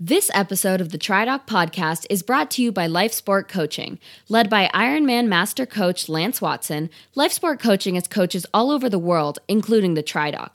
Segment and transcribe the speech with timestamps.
[0.00, 3.98] This episode of the TriDoc podcast is brought to you by LifeSport Coaching.
[4.28, 9.40] Led by Ironman Master Coach Lance Watson, LifeSport Coaching has coaches all over the world,
[9.48, 10.54] including the TriDoc.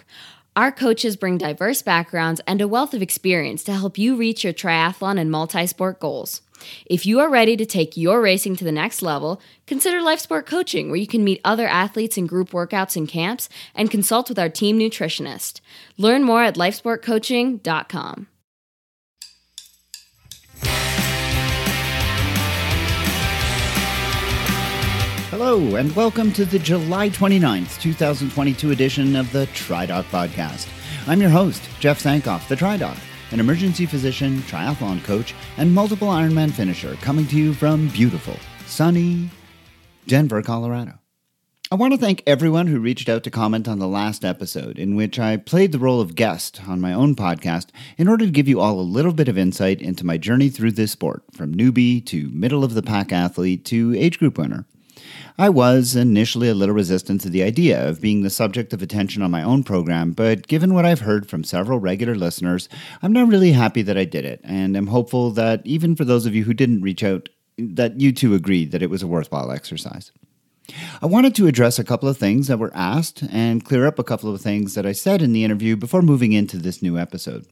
[0.55, 4.53] Our coaches bring diverse backgrounds and a wealth of experience to help you reach your
[4.53, 6.41] triathlon and multi sport goals.
[6.85, 10.87] If you are ready to take your racing to the next level, consider LifeSport Coaching,
[10.87, 14.47] where you can meet other athletes in group workouts and camps and consult with our
[14.47, 15.59] team nutritionist.
[15.97, 18.27] Learn more at lifesportcoaching.com.
[25.29, 30.67] Hello, and welcome to the July 29th, 2022 edition of the TriDoc Podcast.
[31.07, 32.97] I'm your host, Jeff Sankoff, the TriDoc,
[33.31, 39.29] an emergency physician, triathlon coach, and multiple Ironman finisher, coming to you from beautiful, sunny
[40.07, 41.02] Denver, Colorado.
[41.73, 44.95] I want to thank everyone who reached out to comment on the last episode, in
[44.95, 48.47] which I played the role of guest on my own podcast in order to give
[48.47, 52.05] you all a little bit of insight into my journey through this sport, from newbie
[52.05, 54.67] to middle of the pack athlete to age group winner.
[55.35, 59.23] I was initially a little resistant to the idea of being the subject of attention
[59.23, 62.69] on my own program, but given what I've heard from several regular listeners,
[63.01, 66.27] I'm now really happy that I did it, and I'm hopeful that even for those
[66.27, 69.51] of you who didn't reach out, that you too agreed that it was a worthwhile
[69.51, 70.11] exercise.
[71.01, 74.03] I wanted to address a couple of things that were asked and clear up a
[74.03, 77.45] couple of things that I said in the interview before moving into this new episode.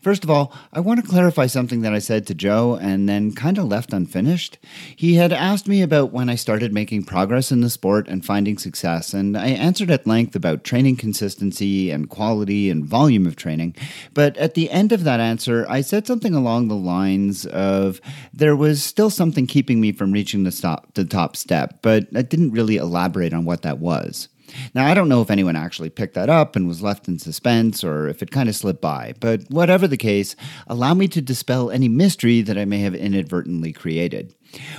[0.00, 3.32] First of all, I want to clarify something that I said to Joe and then
[3.32, 4.58] kind of left unfinished.
[4.94, 8.56] He had asked me about when I started making progress in the sport and finding
[8.56, 13.74] success, and I answered at length about training consistency and quality and volume of training.
[14.12, 18.00] But at the end of that answer, I said something along the lines of
[18.32, 22.22] there was still something keeping me from reaching the, stop, the top step, but I
[22.22, 24.28] didn't really elaborate on what that was.
[24.74, 27.82] Now, I don't know if anyone actually picked that up and was left in suspense
[27.82, 30.36] or if it kind of slipped by, but whatever the case,
[30.66, 34.34] allow me to dispel any mystery that I may have inadvertently created.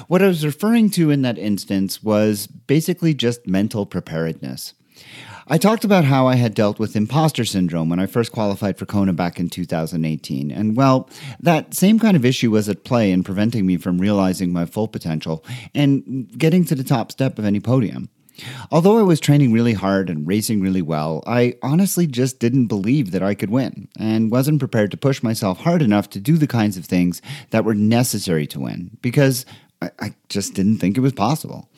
[0.08, 4.74] What I was referring to in that instance was basically just mental preparedness.
[5.48, 8.88] I talked about how I had dealt with imposter syndrome when I first qualified for
[8.88, 10.50] Kona back in 2018.
[10.50, 11.08] And well,
[11.40, 14.88] that same kind of issue was at play in preventing me from realizing my full
[14.88, 15.46] potential
[15.76, 18.10] and getting to the top step of any podium.
[18.72, 23.12] Although I was training really hard and racing really well, I honestly just didn't believe
[23.12, 26.48] that I could win and wasn't prepared to push myself hard enough to do the
[26.48, 29.46] kinds of things that were necessary to win because
[29.82, 31.70] I, I just didn't think it was possible.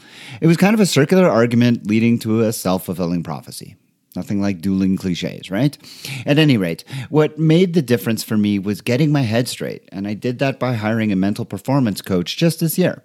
[0.41, 3.75] It was kind of a circular argument leading to a self fulfilling prophecy.
[4.15, 5.77] Nothing like dueling cliches, right?
[6.25, 10.07] At any rate, what made the difference for me was getting my head straight, and
[10.07, 13.03] I did that by hiring a mental performance coach just this year.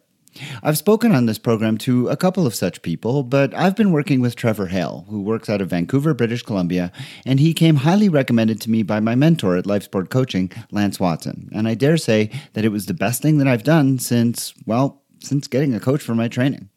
[0.63, 4.21] I've spoken on this program to a couple of such people, but I've been working
[4.21, 6.91] with Trevor Hale, who works out of Vancouver, British Columbia,
[7.27, 11.51] and he came highly recommended to me by my mentor at Lifesport Coaching, Lance Watson.
[11.53, 15.03] And I dare say that it was the best thing that I've done since, well,
[15.21, 16.69] since getting a coach for my training.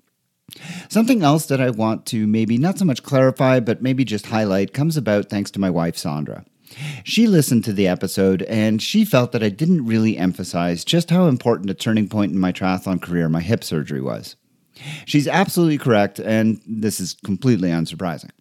[0.90, 4.74] Something else that I want to maybe not so much clarify, but maybe just highlight
[4.74, 6.46] comes about thanks to my wife, Sandra.
[7.04, 11.28] She listened to the episode and she felt that I didn't really emphasize just how
[11.28, 14.36] important a turning point in my triathlon career my hip surgery was.
[15.06, 18.32] She's absolutely correct, and this is completely unsurprising.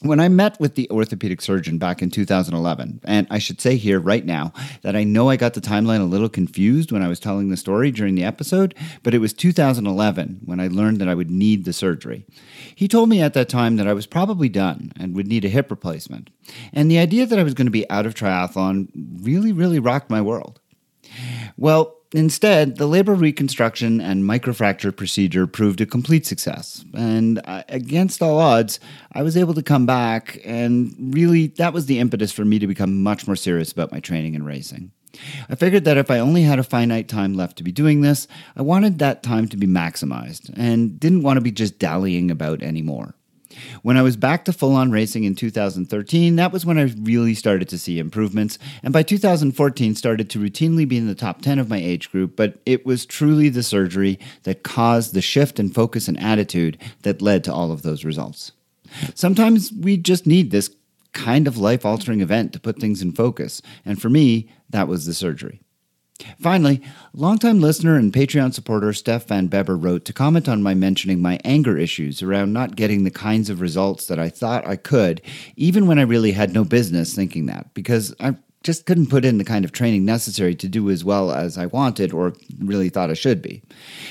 [0.00, 4.00] When I met with the orthopedic surgeon back in 2011, and I should say here
[4.00, 4.52] right now
[4.82, 7.56] that I know I got the timeline a little confused when I was telling the
[7.56, 8.74] story during the episode,
[9.04, 12.26] but it was 2011 when I learned that I would need the surgery.
[12.74, 15.48] He told me at that time that I was probably done and would need a
[15.48, 16.30] hip replacement.
[16.72, 18.88] And the idea that I was going to be out of triathlon
[19.22, 20.60] really, really rocked my world.
[21.56, 26.84] Well, Instead, the labral reconstruction and microfracture procedure proved a complete success.
[26.92, 28.80] And uh, against all odds,
[29.12, 32.66] I was able to come back, and really, that was the impetus for me to
[32.66, 34.92] become much more serious about my training and racing.
[35.48, 38.26] I figured that if I only had a finite time left to be doing this,
[38.56, 42.62] I wanted that time to be maximized and didn't want to be just dallying about
[42.62, 43.14] anymore.
[43.82, 47.34] When I was back to full on racing in 2013, that was when I really
[47.34, 51.58] started to see improvements, and by 2014 started to routinely be in the top 10
[51.58, 55.70] of my age group, but it was truly the surgery that caused the shift in
[55.70, 58.52] focus and attitude that led to all of those results.
[59.14, 60.74] Sometimes we just need this
[61.12, 65.06] kind of life altering event to put things in focus, and for me, that was
[65.06, 65.60] the surgery.
[66.38, 66.80] Finally,
[67.14, 71.38] longtime listener and Patreon supporter Steph Van Beber wrote to comment on my mentioning my
[71.44, 75.20] anger issues around not getting the kinds of results that I thought I could,
[75.56, 79.38] even when I really had no business thinking that, because I just couldn't put in
[79.38, 83.10] the kind of training necessary to do as well as I wanted or really thought
[83.10, 83.62] I should be.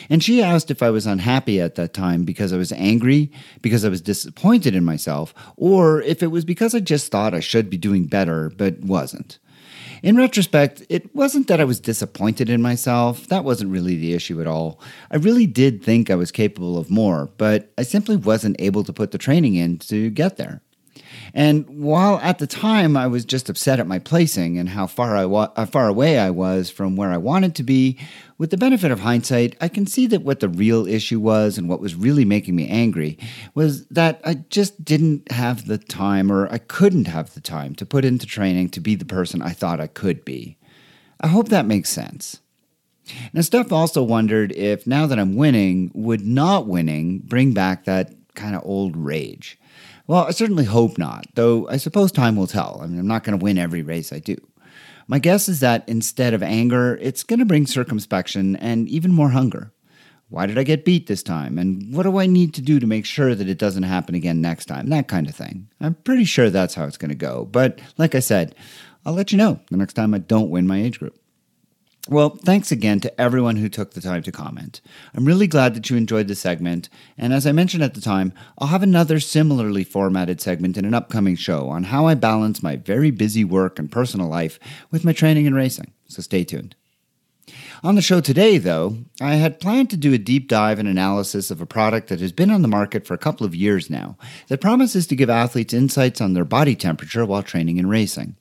[0.09, 3.31] And she asked if I was unhappy at that time because I was angry,
[3.61, 7.39] because I was disappointed in myself, or if it was because I just thought I
[7.39, 9.39] should be doing better but wasn't.
[10.03, 13.27] In retrospect, it wasn't that I was disappointed in myself.
[13.27, 14.79] That wasn't really the issue at all.
[15.11, 18.93] I really did think I was capable of more, but I simply wasn't able to
[18.93, 20.61] put the training in to get there.
[21.33, 25.15] And while at the time I was just upset at my placing and how far
[25.15, 27.97] I wa- how far away I was from where I wanted to be,
[28.37, 31.69] with the benefit of hindsight, I can see that what the real issue was and
[31.69, 33.17] what was really making me angry
[33.53, 37.85] was that I just didn't have the time or I couldn't have the time to
[37.85, 40.57] put into training to be the person I thought I could be.
[41.21, 42.39] I hope that makes sense.
[43.33, 48.13] Now, Steph also wondered if now that I'm winning, would not winning bring back that
[48.35, 49.59] kind of old rage?
[50.11, 52.81] Well, I certainly hope not, though I suppose time will tell.
[52.83, 54.35] I mean, I'm not going to win every race I do.
[55.07, 59.29] My guess is that instead of anger, it's going to bring circumspection and even more
[59.29, 59.71] hunger.
[60.27, 61.57] Why did I get beat this time?
[61.57, 64.41] And what do I need to do to make sure that it doesn't happen again
[64.41, 64.89] next time?
[64.89, 65.69] That kind of thing.
[65.79, 67.45] I'm pretty sure that's how it's going to go.
[67.45, 68.53] But like I said,
[69.05, 71.17] I'll let you know the next time I don't win my age group.
[72.09, 74.81] Well, thanks again to everyone who took the time to comment.
[75.13, 78.33] I'm really glad that you enjoyed the segment, and as I mentioned at the time,
[78.57, 82.75] I'll have another similarly formatted segment in an upcoming show on how I balance my
[82.75, 84.59] very busy work and personal life
[84.89, 86.75] with my training and racing, so stay tuned.
[87.83, 91.51] On the show today, though, I had planned to do a deep dive and analysis
[91.51, 94.17] of a product that has been on the market for a couple of years now
[94.47, 98.37] that promises to give athletes insights on their body temperature while training and racing.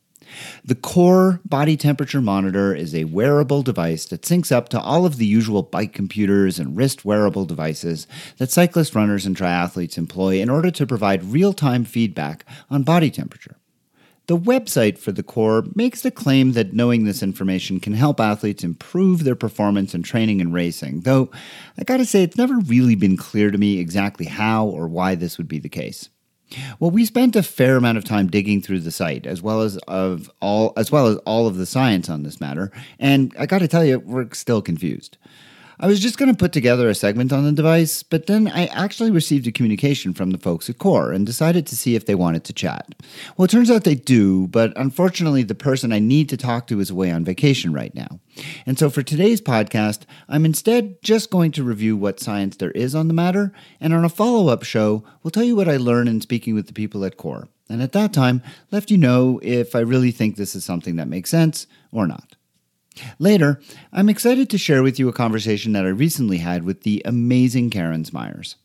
[0.64, 5.16] The Core Body Temperature Monitor is a wearable device that syncs up to all of
[5.16, 8.06] the usual bike computers and wrist wearable devices
[8.38, 13.10] that cyclists, runners, and triathletes employ in order to provide real time feedback on body
[13.10, 13.56] temperature.
[14.30, 18.62] The website for the Core makes the claim that knowing this information can help athletes
[18.62, 21.30] improve their performance in training and racing, though
[21.76, 25.36] I gotta say it's never really been clear to me exactly how or why this
[25.36, 26.10] would be the case.
[26.78, 29.76] Well, we spent a fair amount of time digging through the site, as well as
[29.88, 33.58] of all as well as all of the science on this matter, and I got
[33.58, 35.16] to tell you, we're still confused.
[35.82, 38.66] I was just going to put together a segment on the device, but then I
[38.66, 42.14] actually received a communication from the folks at Core and decided to see if they
[42.14, 42.94] wanted to chat.
[43.34, 46.80] Well, it turns out they do, but unfortunately, the person I need to talk to
[46.80, 48.20] is away on vacation right now.
[48.66, 52.94] And so for today's podcast, I'm instead just going to review what science there is
[52.94, 53.50] on the matter,
[53.80, 56.66] and on a follow up show, we'll tell you what I learned in speaking with
[56.66, 57.48] the people at Core.
[57.70, 61.08] And at that time, let you know if I really think this is something that
[61.08, 62.36] makes sense or not.
[63.18, 63.60] Later,
[63.92, 67.70] I'm excited to share with you a conversation that I recently had with the amazing
[67.70, 68.56] Karen Smyers.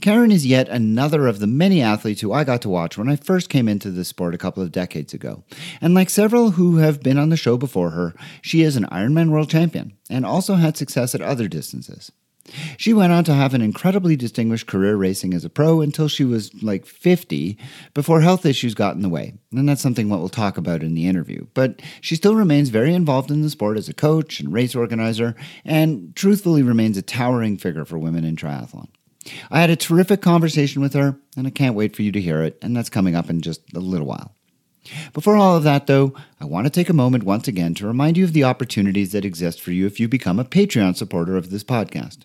[0.00, 3.16] Karen is yet another of the many athletes who I got to watch when I
[3.16, 5.42] first came into the sport a couple of decades ago.
[5.80, 9.30] And like several who have been on the show before her, she is an Ironman
[9.30, 12.12] world champion and also had success at other distances.
[12.76, 16.24] She went on to have an incredibly distinguished career racing as a pro until she
[16.24, 17.56] was like 50
[17.94, 19.34] before health issues got in the way.
[19.52, 21.46] And that's something what we'll talk about in the interview.
[21.54, 25.34] But she still remains very involved in the sport as a coach and race organizer,
[25.64, 28.88] and truthfully remains a towering figure for women in triathlon.
[29.50, 32.42] I had a terrific conversation with her, and I can't wait for you to hear
[32.42, 34.34] it, and that's coming up in just a little while.
[35.14, 38.18] Before all of that, though, I want to take a moment once again to remind
[38.18, 41.48] you of the opportunities that exist for you if you become a Patreon supporter of
[41.50, 42.18] this podcast.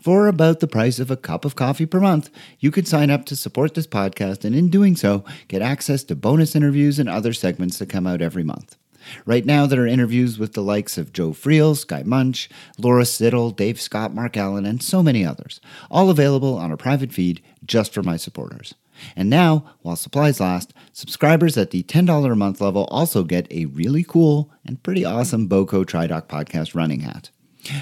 [0.00, 3.24] For about the price of a cup of coffee per month, you can sign up
[3.26, 7.32] to support this podcast and in doing so, get access to bonus interviews and other
[7.32, 8.76] segments that come out every month.
[9.24, 13.50] Right now, there are interviews with the likes of Joe Friel, Skye Moench, Laura Siddall,
[13.50, 17.94] Dave Scott, Mark Allen, and so many others, all available on a private feed just
[17.94, 18.74] for my supporters.
[19.14, 23.66] And now, while supplies last, subscribers at the $10 a month level also get a
[23.66, 27.30] really cool and pretty awesome BOCO TriDoc podcast running hat.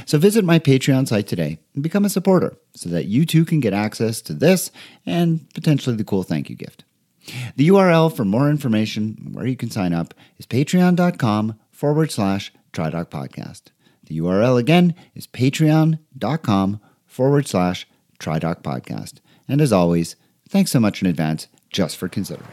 [0.07, 3.61] So visit my Patreon site today and become a supporter so that you too can
[3.61, 4.71] get access to this
[5.05, 6.85] and potentially the cool thank you gift.
[7.57, 13.07] The URL for more information where you can sign up is patreon.com forward slash TriDoc
[13.07, 13.63] podcast.
[14.05, 17.87] The URL again is patreon.com forward slash
[18.21, 19.15] TriDoc podcast.
[19.49, 20.17] And as always,
[20.49, 22.49] thanks so much in advance just for considering.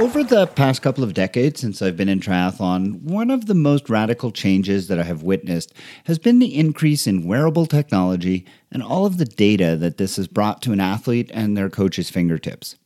[0.00, 3.90] Over the past couple of decades since I've been in triathlon, one of the most
[3.90, 9.04] radical changes that I have witnessed has been the increase in wearable technology and all
[9.04, 12.76] of the data that this has brought to an athlete and their coach's fingertips.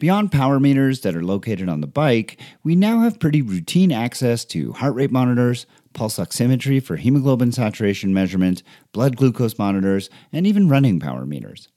[0.00, 4.44] Beyond power meters that are located on the bike, we now have pretty routine access
[4.46, 10.68] to heart rate monitors, pulse oximetry for hemoglobin saturation measurement, blood glucose monitors, and even
[10.68, 11.68] running power meters.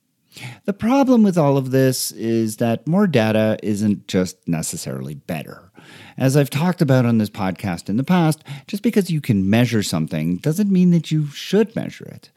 [0.65, 5.71] The problem with all of this is that more data isn't just necessarily better.
[6.17, 9.83] As I've talked about on this podcast in the past, just because you can measure
[9.83, 12.29] something doesn't mean that you should measure it.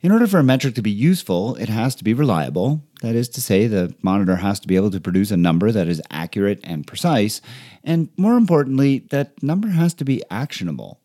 [0.00, 2.84] In order for a metric to be useful, it has to be reliable.
[3.02, 5.88] That is to say, the monitor has to be able to produce a number that
[5.88, 7.40] is accurate and precise.
[7.82, 11.00] And more importantly, that number has to be actionable.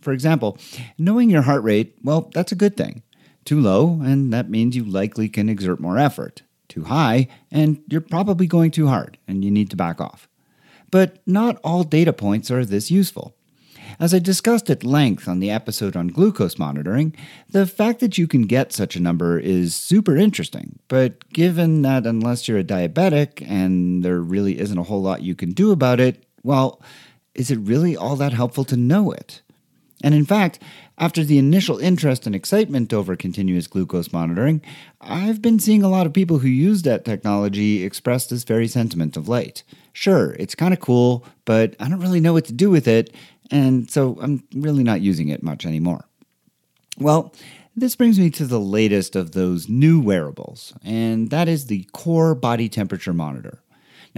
[0.00, 0.56] For example,
[0.96, 3.02] knowing your heart rate, well, that's a good thing.
[3.48, 6.42] Too low, and that means you likely can exert more effort.
[6.68, 10.28] Too high, and you're probably going too hard, and you need to back off.
[10.90, 13.34] But not all data points are this useful.
[13.98, 17.16] As I discussed at length on the episode on glucose monitoring,
[17.48, 20.78] the fact that you can get such a number is super interesting.
[20.86, 25.34] But given that unless you're a diabetic and there really isn't a whole lot you
[25.34, 26.82] can do about it, well,
[27.34, 29.40] is it really all that helpful to know it?
[30.04, 30.60] And in fact,
[30.98, 34.60] after the initial interest and excitement over continuous glucose monitoring,
[35.00, 39.16] I've been seeing a lot of people who use that technology express this very sentiment
[39.16, 39.62] of late.
[39.92, 43.14] Sure, it's kind of cool, but I don't really know what to do with it,
[43.50, 46.04] and so I'm really not using it much anymore.
[46.98, 47.32] Well,
[47.76, 52.34] this brings me to the latest of those new wearables, and that is the Core
[52.34, 53.62] Body Temperature Monitor.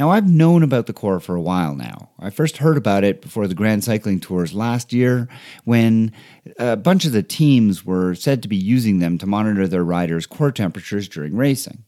[0.01, 2.09] Now, I've known about the Core for a while now.
[2.19, 5.29] I first heard about it before the Grand Cycling Tours last year
[5.65, 6.13] when
[6.59, 10.25] a bunch of the teams were said to be using them to monitor their riders'
[10.25, 11.85] core temperatures during racing.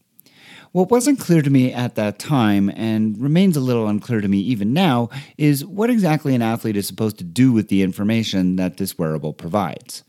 [0.73, 4.37] What wasn't clear to me at that time, and remains a little unclear to me
[4.41, 8.77] even now, is what exactly an athlete is supposed to do with the information that
[8.77, 10.03] this wearable provides.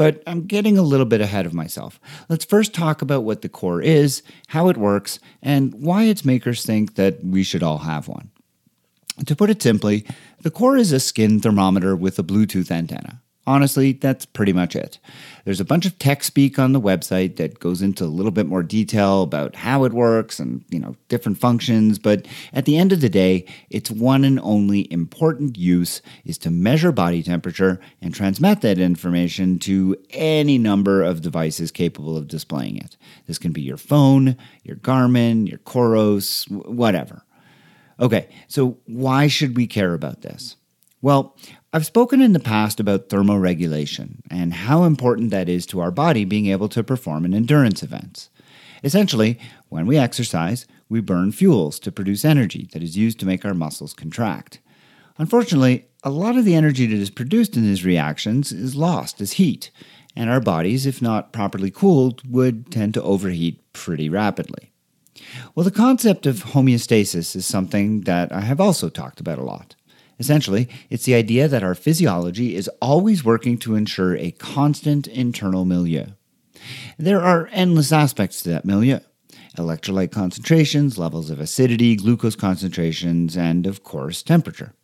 [0.00, 2.00] But I'm getting a little bit ahead of myself.
[2.30, 6.64] Let's first talk about what the core is, how it works, and why its makers
[6.64, 8.30] think that we should all have one.
[9.26, 10.06] To put it simply,
[10.40, 13.20] the core is a skin thermometer with a Bluetooth antenna.
[13.50, 15.00] Honestly, that's pretty much it.
[15.44, 18.46] There's a bunch of tech speak on the website that goes into a little bit
[18.46, 22.92] more detail about how it works and, you know, different functions, but at the end
[22.92, 28.14] of the day, its one and only important use is to measure body temperature and
[28.14, 32.96] transmit that information to any number of devices capable of displaying it.
[33.26, 37.24] This can be your phone, your Garmin, your Coros, whatever.
[37.98, 40.54] Okay, so why should we care about this?
[41.02, 41.36] Well,
[41.72, 46.24] I've spoken in the past about thermoregulation and how important that is to our body
[46.24, 48.28] being able to perform in endurance events.
[48.82, 53.44] Essentially, when we exercise, we burn fuels to produce energy that is used to make
[53.44, 54.58] our muscles contract.
[55.16, 59.32] Unfortunately, a lot of the energy that is produced in these reactions is lost as
[59.32, 59.70] heat,
[60.16, 64.72] and our bodies, if not properly cooled, would tend to overheat pretty rapidly.
[65.54, 69.76] Well, the concept of homeostasis is something that I have also talked about a lot.
[70.20, 75.64] Essentially, it's the idea that our physiology is always working to ensure a constant internal
[75.64, 76.06] milieu.
[76.98, 79.00] There are endless aspects to that milieu
[79.56, 84.74] electrolyte concentrations, levels of acidity, glucose concentrations, and, of course, temperature.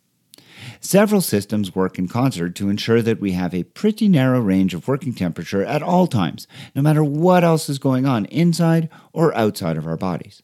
[0.81, 4.87] Several systems work in concert to ensure that we have a pretty narrow range of
[4.87, 9.77] working temperature at all times, no matter what else is going on inside or outside
[9.77, 10.43] of our bodies.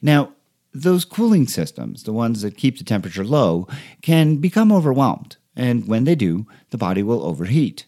[0.00, 0.32] Now,
[0.82, 3.66] those cooling systems, the ones that keep the temperature low,
[4.02, 7.86] can become overwhelmed, and when they do, the body will overheat.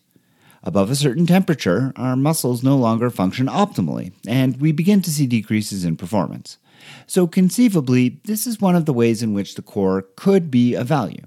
[0.63, 5.27] Above a certain temperature, our muscles no longer function optimally, and we begin to see
[5.27, 6.59] decreases in performance.
[7.07, 10.87] So, conceivably, this is one of the ways in which the core could be of
[10.87, 11.23] value.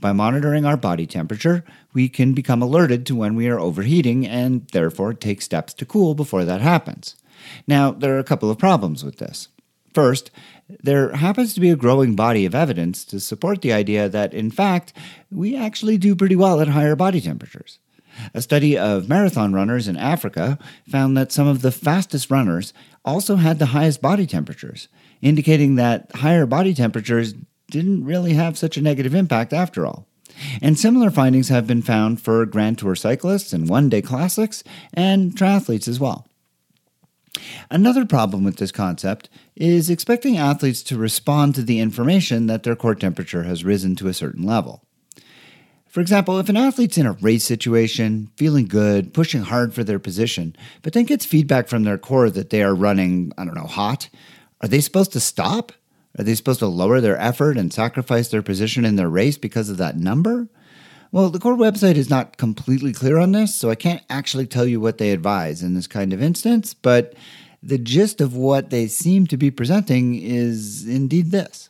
[0.00, 1.64] By monitoring our body temperature,
[1.94, 6.14] we can become alerted to when we are overheating and therefore take steps to cool
[6.14, 7.16] before that happens.
[7.66, 9.48] Now, there are a couple of problems with this.
[9.94, 10.30] First,
[10.82, 14.50] there happens to be a growing body of evidence to support the idea that, in
[14.50, 14.92] fact,
[15.30, 17.78] we actually do pretty well at higher body temperatures.
[18.34, 20.58] A study of marathon runners in Africa
[20.88, 22.72] found that some of the fastest runners
[23.04, 24.88] also had the highest body temperatures,
[25.22, 27.34] indicating that higher body temperatures
[27.70, 30.06] didn't really have such a negative impact after all.
[30.62, 35.32] And similar findings have been found for Grand Tour cyclists and one day classics and
[35.32, 36.26] triathletes as well.
[37.70, 42.76] Another problem with this concept is expecting athletes to respond to the information that their
[42.76, 44.84] core temperature has risen to a certain level.
[45.90, 49.98] For example, if an athlete's in a race situation, feeling good, pushing hard for their
[49.98, 53.66] position, but then gets feedback from their core that they are running, I don't know,
[53.66, 54.08] hot,
[54.60, 55.72] are they supposed to stop?
[56.16, 59.68] Are they supposed to lower their effort and sacrifice their position in their race because
[59.68, 60.48] of that number?
[61.12, 64.64] Well, the core website is not completely clear on this, so I can't actually tell
[64.64, 67.14] you what they advise in this kind of instance, but
[67.60, 71.68] the gist of what they seem to be presenting is indeed this.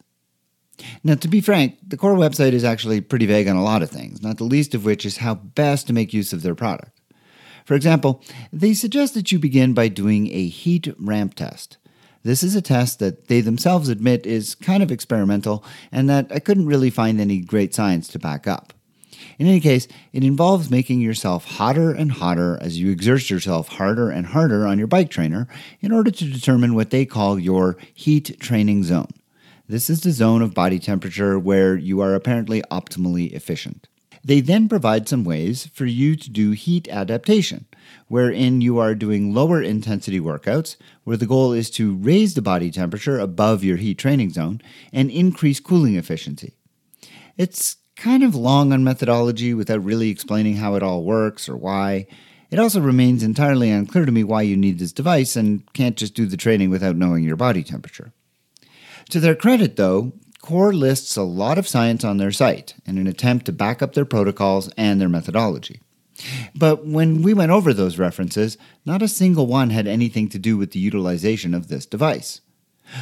[1.03, 3.91] Now, to be frank, the core website is actually pretty vague on a lot of
[3.91, 7.01] things, not the least of which is how best to make use of their product.
[7.65, 11.79] For example, they suggest that you begin by doing a heat ramp test.
[12.23, 16.41] This is a test that they themselves admit is kind of experimental and that I
[16.41, 18.75] couldn't really find any great science to back up.
[19.41, 24.11] In any case, it involves making yourself hotter and hotter as you exert yourself harder
[24.11, 25.49] and harder on your bike trainer
[25.81, 29.09] in order to determine what they call your heat training zone.
[29.67, 33.89] This is the zone of body temperature where you are apparently optimally efficient.
[34.23, 37.65] They then provide some ways for you to do heat adaptation,
[38.09, 42.71] wherein you are doing lower intensity workouts, where the goal is to raise the body
[42.71, 44.61] temperature above your heat training zone
[44.93, 46.59] and increase cooling efficiency.
[47.39, 52.07] It's kind of long on methodology without really explaining how it all works or why.
[52.51, 56.15] It also remains entirely unclear to me why you need this device and can't just
[56.15, 58.13] do the training without knowing your body temperature.
[59.11, 63.07] To their credit, though, Core lists a lot of science on their site in an
[63.07, 65.83] attempt to back up their protocols and their methodology.
[66.55, 70.57] But when we went over those references, not a single one had anything to do
[70.57, 72.41] with the utilization of this device.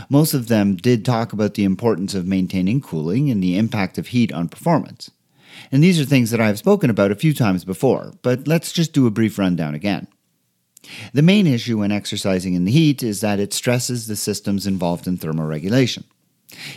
[0.08, 4.08] Most of them did talk about the importance of maintaining cooling and the impact of
[4.08, 5.10] heat on performance.
[5.72, 8.72] And these are things that I have spoken about a few times before, but let's
[8.72, 10.06] just do a brief rundown again.
[11.12, 15.06] The main issue when exercising in the heat is that it stresses the systems involved
[15.06, 16.04] in thermoregulation.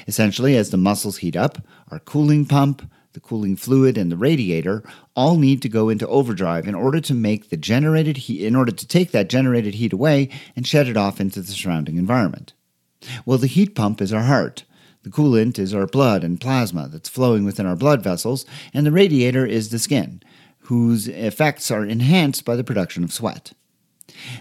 [0.08, 4.84] Essentially, as the muscles heat up, our cooling pump, the cooling fluid, and the radiator
[5.16, 8.72] all need to go into overdrive in order to make the generated heat, in order
[8.72, 12.54] to take that generated heat away and shed it off into the surrounding environment.
[13.26, 14.66] Well, the heat pump is our heart.
[15.04, 18.92] The coolant is our blood and plasma that's flowing within our blood vessels, and the
[18.92, 20.22] radiator is the skin,
[20.60, 23.54] whose effects are enhanced by the production of sweat.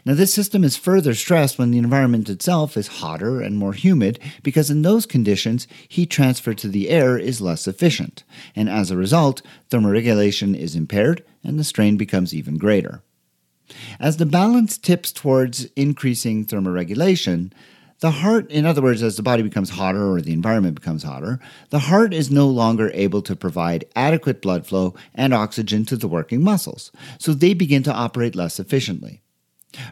[0.04, 4.18] Now, this system is further stressed when the environment itself is hotter and more humid
[4.42, 8.24] because, in those conditions, heat transfer to the air is less efficient,
[8.54, 13.02] and as a result, thermoregulation is impaired and the strain becomes even greater.
[13.98, 17.52] As the balance tips towards increasing thermoregulation,
[18.00, 21.38] the heart, in other words, as the body becomes hotter or the environment becomes hotter,
[21.68, 26.08] the heart is no longer able to provide adequate blood flow and oxygen to the
[26.08, 29.22] working muscles, so they begin to operate less efficiently.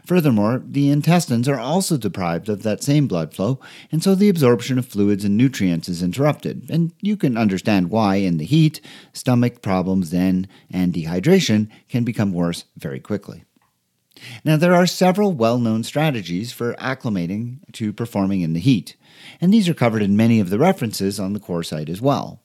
[0.05, 3.59] Furthermore, the intestines are also deprived of that same blood flow,
[3.91, 6.65] and so the absorption of fluids and nutrients is interrupted.
[6.69, 8.81] And you can understand why, in the heat,
[9.13, 13.45] stomach problems then and dehydration can become worse very quickly.
[14.43, 18.95] Now, there are several well known strategies for acclimating to performing in the heat,
[19.41, 22.41] and these are covered in many of the references on the core site as well.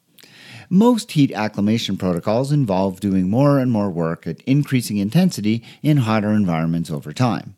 [0.71, 6.31] Most heat acclimation protocols involve doing more and more work at increasing intensity in hotter
[6.31, 7.57] environments over time.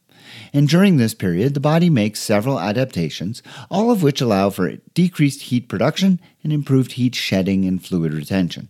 [0.52, 5.42] And during this period, the body makes several adaptations, all of which allow for decreased
[5.42, 8.68] heat production and improved heat shedding and fluid retention.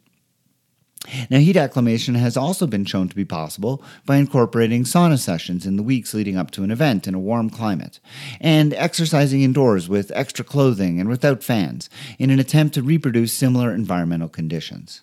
[1.30, 5.76] Now, heat acclimation has also been shown to be possible by incorporating sauna sessions in
[5.76, 8.00] the weeks leading up to an event in a warm climate,
[8.40, 11.88] and exercising indoors with extra clothing and without fans
[12.18, 15.02] in an attempt to reproduce similar environmental conditions.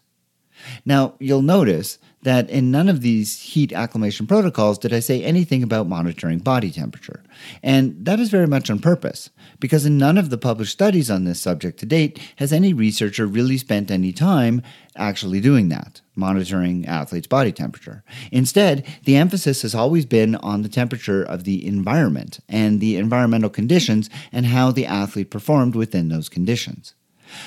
[0.85, 5.63] Now, you'll notice that in none of these heat acclimation protocols did I say anything
[5.63, 7.23] about monitoring body temperature.
[7.61, 11.23] And that is very much on purpose, because in none of the published studies on
[11.23, 14.61] this subject to date has any researcher really spent any time
[14.95, 18.03] actually doing that, monitoring athletes' body temperature.
[18.31, 23.49] Instead, the emphasis has always been on the temperature of the environment and the environmental
[23.49, 26.93] conditions and how the athlete performed within those conditions.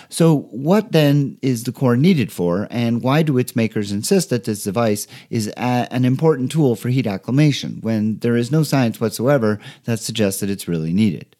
[0.08, 4.44] So, what then is the core needed for, and why do its makers insist that
[4.44, 9.00] this device is a, an important tool for heat acclimation when there is no science
[9.00, 11.36] whatsoever that suggests that it's really needed?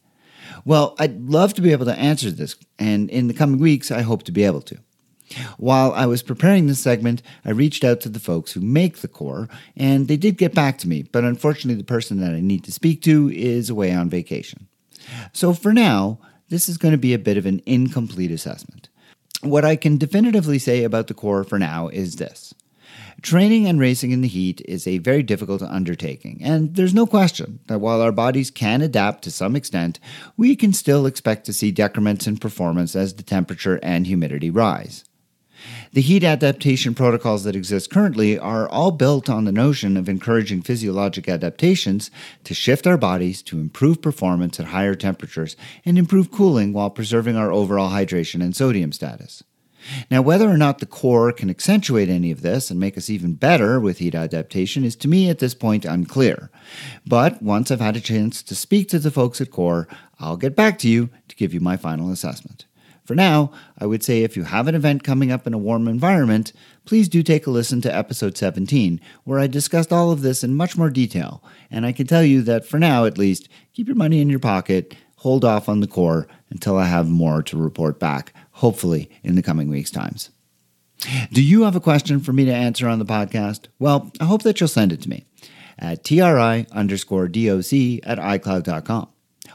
[0.65, 4.03] Well, I'd love to be able to answer this, and in the coming weeks, I
[4.03, 4.79] hope to be able to.
[5.59, 9.09] While I was preparing this segment, I reached out to the folks who make the
[9.09, 12.65] core, and they did get back to me, but unfortunately, the person that I need
[12.65, 14.69] to speak to is away on vacation.
[15.33, 18.89] So for now, this is going to be a bit of an incomplete assessment.
[19.43, 22.55] What I can definitively say about the core for now is this.
[23.23, 27.61] Training and racing in the heat is a very difficult undertaking, and there's no question
[27.67, 29.99] that while our bodies can adapt to some extent,
[30.37, 35.05] we can still expect to see decrements in performance as the temperature and humidity rise.
[35.93, 40.63] The heat adaptation protocols that exist currently are all built on the notion of encouraging
[40.63, 42.11] physiologic adaptations
[42.45, 47.37] to shift our bodies to improve performance at higher temperatures and improve cooling while preserving
[47.37, 49.43] our overall hydration and sodium status.
[50.11, 53.35] Now, whether or not the core can accentuate any of this and make us even
[53.35, 56.51] better with heat adaptation is to me at this point unclear.
[57.07, 59.87] But once I've had a chance to speak to the folks at Core,
[60.19, 62.67] I'll get back to you to give you my final assessment.
[63.07, 65.87] For now, I would say if you have an event coming up in a warm
[65.87, 66.53] environment,
[66.85, 70.57] please do take a listen to episode 17, where I discussed all of this in
[70.57, 71.43] much more detail.
[71.71, 74.41] And I can tell you that for now, at least, keep your money in your
[74.41, 79.37] pocket, hold off on the core until I have more to report back, hopefully in
[79.37, 80.31] the coming weeks' times.
[81.31, 83.67] Do you have a question for me to answer on the podcast?
[83.79, 85.27] Well, I hope that you'll send it to me
[85.79, 89.09] at tri underscore doc at icloud.com.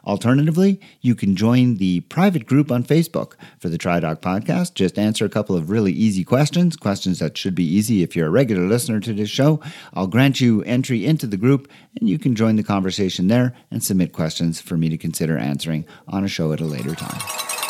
[0.05, 4.73] Alternatively, you can join the private group on Facebook for the TriDoc podcast.
[4.73, 8.27] Just answer a couple of really easy questions, questions that should be easy if you're
[8.27, 9.61] a regular listener to this show.
[9.93, 13.83] I'll grant you entry into the group, and you can join the conversation there and
[13.83, 17.60] submit questions for me to consider answering on a show at a later time.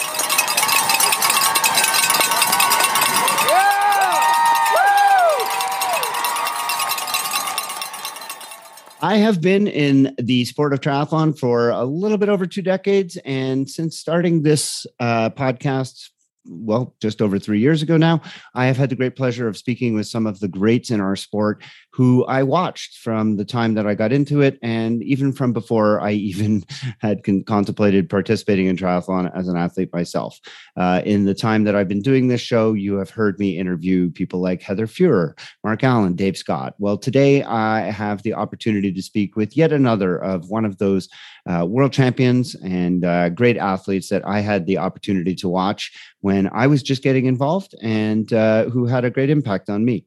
[9.02, 13.18] I have been in the sport of triathlon for a little bit over two decades.
[13.26, 16.10] And since starting this uh, podcast
[16.46, 18.22] well, just over three years ago now,
[18.56, 21.16] I have had the great pleasure of speaking with some of the greats in our
[21.16, 21.64] sport
[22.02, 26.02] who I watched from the time that I got into it, and even from before
[26.02, 26.64] I even
[26.98, 30.40] had con- contemplated participating in triathlon as an athlete myself.
[30.76, 34.10] Uh, in the time that I've been doing this show, you have heard me interview
[34.10, 36.74] people like Heather Fuhrer, Mark Allen, Dave Scott.
[36.80, 41.08] Well, today I have the opportunity to speak with yet another of one of those
[41.46, 46.50] uh, world champions and uh, great athletes that I had the opportunity to watch when
[46.54, 50.06] I was just getting involved and uh, who had a great impact on me.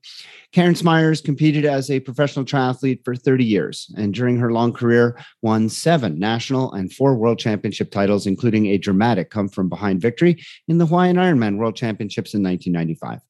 [0.53, 5.19] Karen Smyers competed as a professional triathlete for 30 years and during her long career
[5.43, 10.43] won seven national and four world championship titles, including a dramatic come from behind victory
[10.69, 13.21] in the Hawaiian Ironman World Championships in 1995.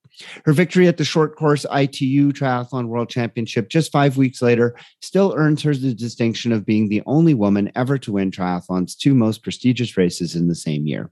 [0.45, 5.35] Her victory at the short course ITU Triathlon World Championship just five weeks later still
[5.37, 9.43] earns her the distinction of being the only woman ever to win triathlon's two most
[9.43, 11.11] prestigious races in the same year.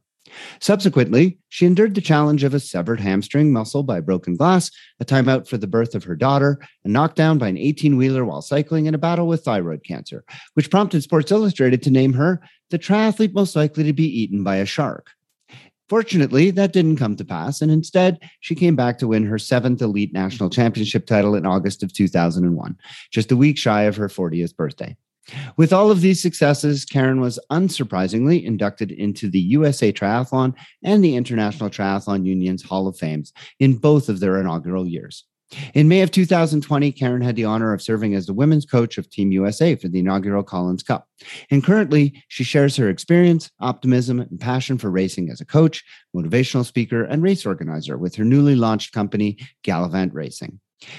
[0.60, 5.46] Subsequently, she endured the challenge of a severed hamstring muscle by broken glass, a timeout
[5.46, 8.94] for the birth of her daughter, a knockdown by an 18 wheeler while cycling, and
[8.94, 12.40] a battle with thyroid cancer, which prompted Sports Illustrated to name her
[12.70, 15.10] the triathlete most likely to be eaten by a shark.
[15.88, 19.82] Fortunately, that didn't come to pass, and instead, she came back to win her seventh
[19.82, 22.78] elite national championship title in August of 2001,
[23.10, 24.96] just a week shy of her 40th birthday.
[25.56, 31.16] With all of these successes, Karen was unsurprisingly inducted into the USA Triathlon and the
[31.16, 35.24] International Triathlon Union's Hall of Fames in both of their inaugural years.
[35.74, 39.10] In May of 2020, Karen had the honor of serving as the women's coach of
[39.10, 41.06] Team USA for the inaugural Collins Cup.
[41.50, 45.84] And currently, she shares her experience, optimism, and passion for racing as a coach,
[46.16, 50.58] motivational speaker, and race organizer with her newly launched company, Gallivant Racing.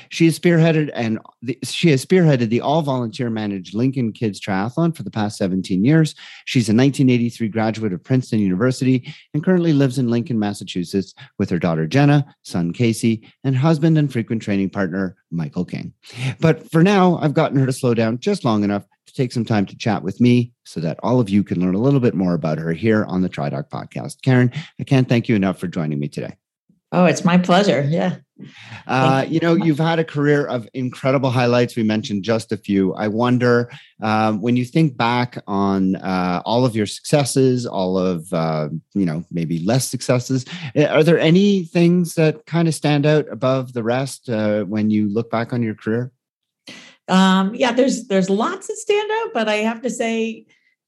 [0.10, 4.96] She has spearheaded and the, she has spearheaded the all volunteer managed Lincoln Kids Triathlon
[4.96, 6.16] for the past 17 years.
[6.46, 11.60] She's a 1983 graduate of Princeton University and currently lives in Lincoln, Massachusetts with her
[11.60, 15.94] daughter Jenna, son Casey, and husband and frequent training partner Michael King.
[16.40, 19.46] But for now, I've gotten her to slow down just long enough to take some
[19.46, 22.16] time to chat with me so that all of you can learn a little bit
[22.16, 24.22] more about her here on the TriDoc podcast.
[24.22, 26.38] Karen, I can't thank you enough for joining me today.
[26.92, 27.82] Oh, it's my pleasure.
[27.90, 28.18] Yeah.
[28.88, 31.76] Uh, you know, you've had a career of incredible highlights.
[31.76, 32.94] We mentioned just a few.
[32.94, 33.70] I wonder
[34.02, 39.06] um, when you think back on uh, all of your successes, all of, uh, you
[39.06, 43.74] know, maybe less successes, eh, are there any things that kind of stand out above
[43.74, 46.12] the rest uh, when you look back on your career?
[47.08, 50.46] Um, yeah, there's there's lots that stand out, but I have to say,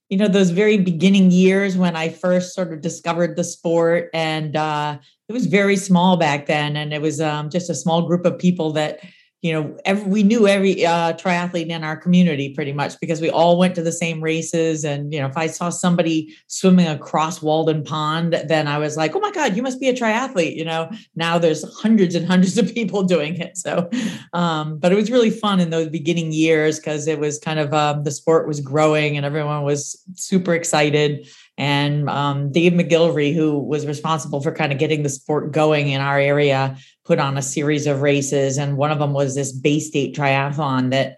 [0.10, 4.56] you know, those very beginning years when I first sort of discovered the sport and
[4.56, 8.26] uh, it was very small back then and it was um, just a small group
[8.26, 9.00] of people that
[9.46, 13.30] you know every, we knew every uh, triathlete in our community pretty much because we
[13.30, 14.84] all went to the same races.
[14.84, 19.16] And you know if i saw somebody swimming across walden pond then i was like
[19.16, 20.90] oh my god you must be a triathlete you know?
[21.16, 23.90] Now there's hundreds and hundreds of people doing it so
[24.34, 27.74] um, but it was really fun in those beginning years because it was kind of
[27.74, 33.60] um, the sport was growing and everyone was super excited and um, Dave McGillivray, who
[33.60, 37.42] was responsible for kind of getting the sport going in our area, put on a
[37.42, 38.58] series of races.
[38.58, 41.18] And one of them was this Bay State Triathlon that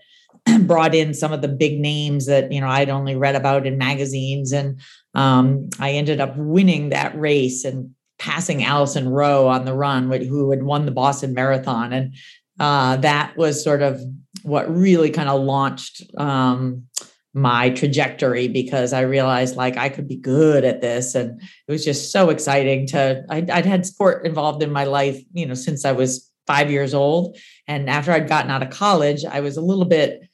[0.67, 3.77] brought in some of the big names that you know I'd only read about in
[3.77, 4.53] magazines.
[4.53, 4.79] And
[5.15, 10.51] um, I ended up winning that race and passing Allison Roe on the run, who
[10.51, 11.93] had won the Boston Marathon.
[11.93, 12.15] And
[12.59, 14.01] uh, that was sort of
[14.43, 16.87] what really kind of launched um,
[17.33, 21.13] my trajectory because I realized like I could be good at this.
[21.13, 25.21] And it was just so exciting to, I'd, I'd, had sport involved in my life,
[25.33, 27.37] you know, since I was five years old.
[27.67, 30.27] And after I'd gotten out of college, I was a little bit,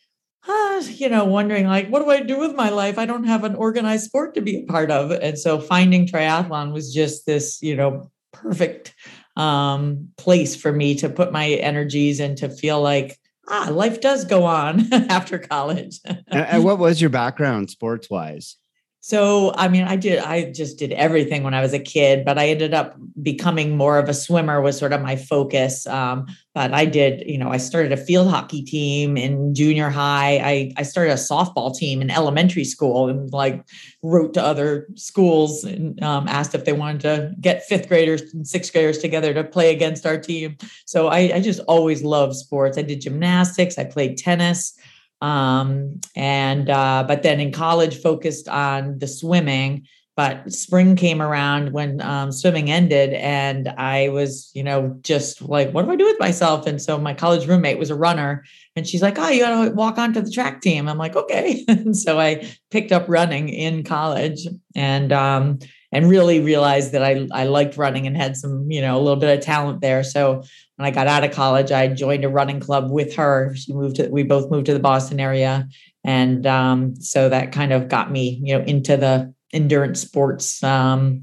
[0.47, 2.97] uh, you know, wondering like, what do I do with my life?
[2.97, 5.11] I don't have an organized sport to be a part of.
[5.11, 8.93] And so finding triathlon was just this, you know, perfect
[9.35, 14.25] um, place for me to put my energies and to feel like ah, life does
[14.25, 15.99] go on after college.
[16.05, 18.57] and, and, what was your background sports wise?
[19.05, 22.37] So, I mean, I did, I just did everything when I was a kid, but
[22.37, 25.85] I ended up becoming more of a swimmer was sort of my focus.
[25.87, 30.37] Um, but I did, you know, I started a field hockey team in junior high.
[30.37, 33.65] I, I started a softball team in elementary school and like
[34.03, 38.47] wrote to other schools and um, asked if they wanted to get fifth graders and
[38.47, 40.57] sixth graders together to play against our team.
[40.85, 42.77] So I, I just always loved sports.
[42.77, 44.77] I did gymnastics, I played tennis.
[45.23, 49.87] Um, and uh, but then in college, focused on the swimming.
[50.15, 55.71] But spring came around when um, swimming ended, and I was, you know, just like,
[55.71, 56.67] what do I do with myself?
[56.67, 58.43] And so my college roommate was a runner,
[58.75, 61.65] and she's like, "Oh, you got to walk onto the track team." I'm like, "Okay."
[61.69, 65.57] and so I picked up running in college, and um,
[65.93, 69.19] and really realized that I I liked running and had some, you know, a little
[69.19, 70.03] bit of talent there.
[70.03, 70.43] So
[70.75, 73.55] when I got out of college, I joined a running club with her.
[73.55, 75.69] She moved to, we both moved to the Boston area.
[76.03, 81.21] And um, so that kind of got me, you know, into the endurance sports, um,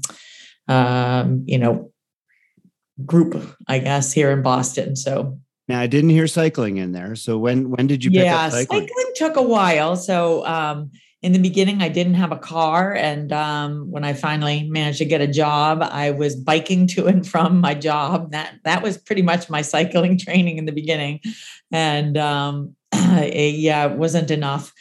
[0.69, 1.91] um, you know,
[3.05, 4.95] group, I guess, here in Boston.
[4.95, 7.15] So now I didn't hear cycling in there.
[7.15, 8.87] So when when did you pick yeah, up cycling?
[8.87, 9.97] cycling took a while.
[9.97, 12.95] So um, in the beginning, I didn't have a car.
[12.95, 17.27] And um, when I finally managed to get a job, I was biking to and
[17.27, 18.31] from my job.
[18.31, 21.19] That that was pretty much my cycling training in the beginning.
[21.71, 24.73] And um, it, yeah, it wasn't enough.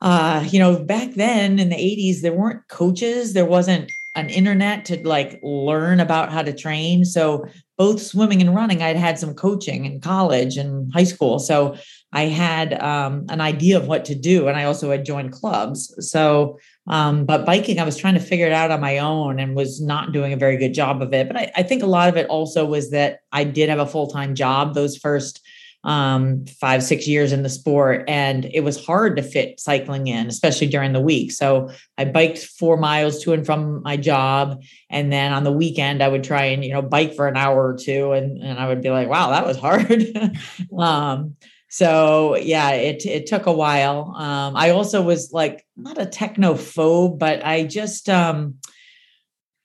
[0.00, 4.84] Uh, you know, back then in the 80s, there weren't coaches, there wasn't an internet
[4.84, 7.04] to like learn about how to train.
[7.04, 7.46] So
[7.76, 11.38] both swimming and running, I'd had some coaching in college and high school.
[11.38, 11.76] So
[12.12, 15.94] I had um, an idea of what to do, and I also had joined clubs.
[16.10, 19.54] So, um, but biking, I was trying to figure it out on my own and
[19.54, 21.26] was not doing a very good job of it.
[21.28, 23.86] But I, I think a lot of it also was that I did have a
[23.86, 25.46] full time job those first
[25.84, 30.26] um, five, six years in the sport, and it was hard to fit cycling in,
[30.26, 31.30] especially during the week.
[31.30, 36.02] So I biked four miles to and from my job, and then on the weekend
[36.02, 38.66] I would try and you know bike for an hour or two, and and I
[38.66, 40.04] would be like, wow, that was hard.
[40.78, 41.36] um,
[41.68, 44.14] so yeah, it it took a while.
[44.16, 48.54] Um, I also was like not a technophobe, but I just um,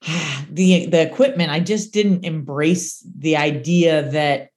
[0.50, 1.52] the the equipment.
[1.52, 4.50] I just didn't embrace the idea that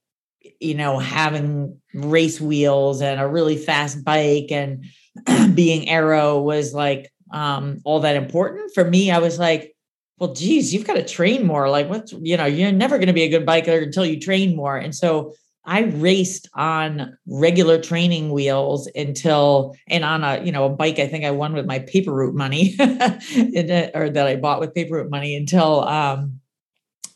[0.61, 4.85] you know having race wheels and a really fast bike and
[5.54, 9.11] being aero was like um, all that important for me.
[9.11, 9.74] I was like,
[10.18, 11.68] well, geez, you've got to train more.
[11.70, 14.56] Like, what's you know, you're never going to be a good biker until you train
[14.56, 15.35] more, and so
[15.66, 21.09] I raced on regular training wheels until, and on a, you know, a bike, I
[21.09, 25.11] think I won with my paper route money or that I bought with paper route
[25.11, 26.40] money until, um,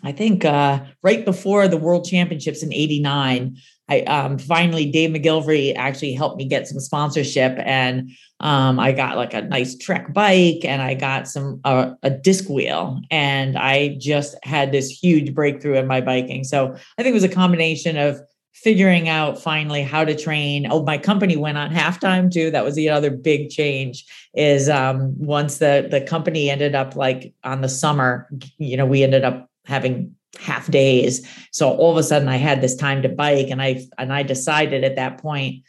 [0.03, 3.57] I think uh, right before the World Championships in '89,
[3.89, 8.11] I um, finally Dave McGillivray actually helped me get some sponsorship, and
[8.41, 12.49] um, I got like a nice Trek bike, and I got some uh, a disc
[12.49, 16.45] wheel, and I just had this huge breakthrough in my biking.
[16.45, 18.21] So I think it was a combination of
[18.53, 20.67] figuring out finally how to train.
[20.71, 22.51] Oh, my company went on halftime too.
[22.51, 24.05] That was the other big change.
[24.35, 29.03] Is um, once the the company ended up like on the summer, you know, we
[29.03, 31.27] ended up having half days.
[31.53, 34.23] So all of a sudden, I had this time to bike, and I and I
[34.23, 35.65] decided at that point.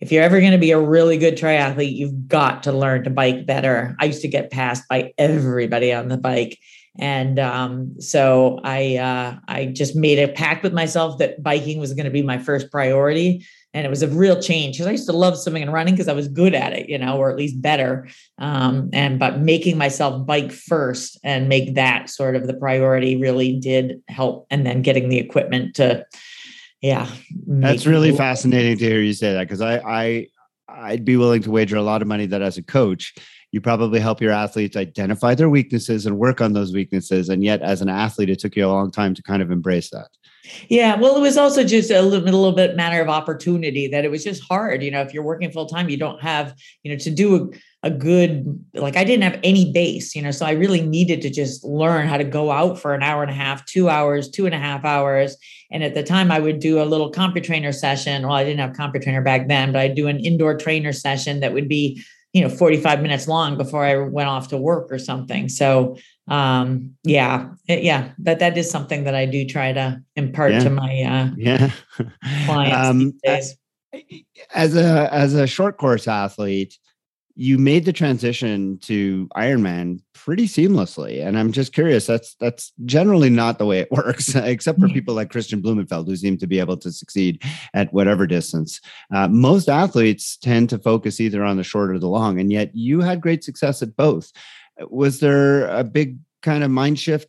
[0.00, 3.10] If you're ever going to be a really good triathlete, you've got to learn to
[3.10, 3.94] bike better.
[4.00, 6.58] I used to get passed by everybody on the bike
[6.98, 11.94] and um, so I uh, I just made a pact with myself that biking was
[11.94, 15.06] going to be my first priority, and it was a real change because I used
[15.06, 17.36] to love swimming and running because I was good at it, you know, or at
[17.36, 18.08] least better.
[18.38, 23.58] Um, and but making myself bike first and make that sort of the priority really
[23.60, 26.04] did help, and then getting the equipment to,
[26.80, 27.08] yeah.
[27.46, 30.26] That's really fascinating to hear you say that because I I
[30.68, 33.14] I'd be willing to wager a lot of money that as a coach
[33.52, 37.28] you probably help your athletes identify their weaknesses and work on those weaknesses.
[37.28, 39.90] And yet as an athlete it took you a long time to kind of embrace
[39.90, 40.08] that.
[40.68, 44.10] Yeah well it was also just a little, little bit matter of opportunity that it
[44.10, 44.82] was just hard.
[44.82, 47.36] You know if you're working full time you don't have you know to do
[47.82, 51.22] a, a good like i didn't have any base you know so i really needed
[51.22, 54.30] to just learn how to go out for an hour and a half two hours
[54.30, 55.36] two and a half hours.
[55.72, 58.26] And at the time i would do a little CompuTrainer session.
[58.26, 61.52] Well i didn't have CompuTrainer back then but i'd do an indoor trainer session that
[61.52, 65.48] would be you know 45 minutes long before i went off to work or something.
[65.48, 65.96] So
[66.28, 70.58] um yeah it, yeah but that is something that i do try to impart yeah.
[70.60, 71.70] to my uh yeah.
[72.46, 72.88] clients
[73.24, 73.56] um,
[74.54, 76.78] as a as a short course athlete
[77.34, 81.24] you made the transition to Ironman pretty seamlessly.
[81.24, 85.14] And I'm just curious, that's that's generally not the way it works, except for people
[85.14, 87.42] like Kristian Blummenfelt, who seem to be able to succeed
[87.74, 88.80] at whatever distance.
[89.14, 92.70] Uh, most athletes tend to focus either on the short or the long, and yet
[92.74, 94.32] you had great success at both.
[94.88, 97.28] was there a big kind of mind shift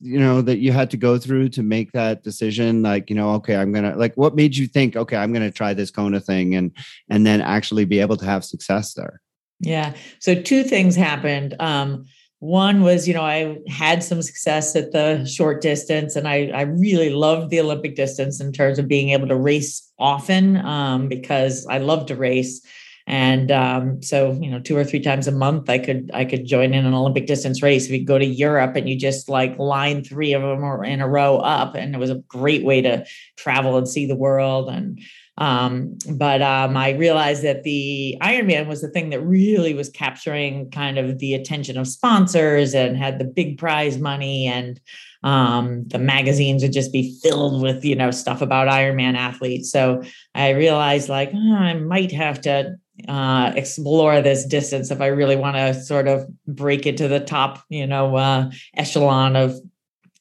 [0.00, 3.30] you know that you had to go through to make that decision like you know
[3.32, 6.54] okay i'm gonna like what made you think okay i'm gonna try this kona thing
[6.54, 6.70] and
[7.10, 9.20] and then actually be able to have success there
[9.60, 9.94] yeah.
[10.20, 11.54] So two things happened.
[11.60, 12.06] Um
[12.40, 16.62] one was you know i had some success at the short distance and i i
[16.62, 21.66] really loved the olympic distance in terms of being able to race often um, because
[21.68, 22.60] i love to race.
[23.08, 26.44] And um, so you know two or three times a month i could i could
[26.44, 27.86] join in an olympic distance race.
[27.86, 31.08] If you go to europe and you just like line three of them in a
[31.08, 35.00] row up and it was a great way to travel and see the world and
[35.38, 40.70] um, but um, I realized that the Ironman was the thing that really was capturing
[40.70, 44.80] kind of the attention of sponsors and had the big prize money and
[45.22, 49.70] um, the magazines would just be filled with you know stuff about Ironman athletes.
[49.70, 50.02] So
[50.34, 52.76] I realized like oh, I might have to
[53.08, 57.62] uh, explore this distance if I really want to sort of break into the top,
[57.68, 59.60] you know, uh, echelon of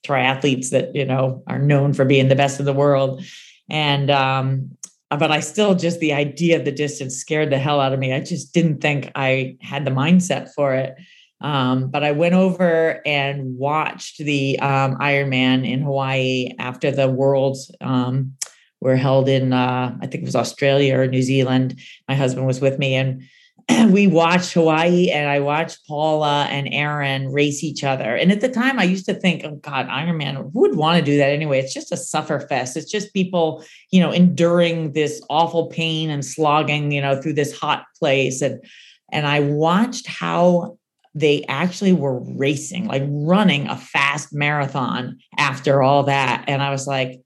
[0.05, 3.23] triathletes that you know are known for being the best in the world.
[3.69, 4.77] And um,
[5.09, 8.13] but I still just the idea of the distance scared the hell out of me.
[8.13, 10.95] I just didn't think I had the mindset for it.
[11.41, 17.71] Um, but I went over and watched the um, Ironman in Hawaii after the Worlds
[17.81, 18.33] um,
[18.81, 21.79] were held in, uh, I think it was Australia or New Zealand.
[22.07, 23.23] My husband was with me, and
[23.89, 28.15] we watched Hawaii and I watched Paula and Erin race each other.
[28.15, 31.05] And at the time, I used to think, oh God, Ironman, who would want to
[31.05, 31.59] do that anyway?
[31.59, 32.77] It's just a suffer fest.
[32.77, 37.57] It's just people, you know, enduring this awful pain and slogging, you know, through this
[37.57, 38.41] hot place.
[38.41, 38.63] And
[39.11, 40.77] and I watched how
[41.13, 46.43] they actually were racing, like running a fast marathon after all that.
[46.47, 47.21] And I was like,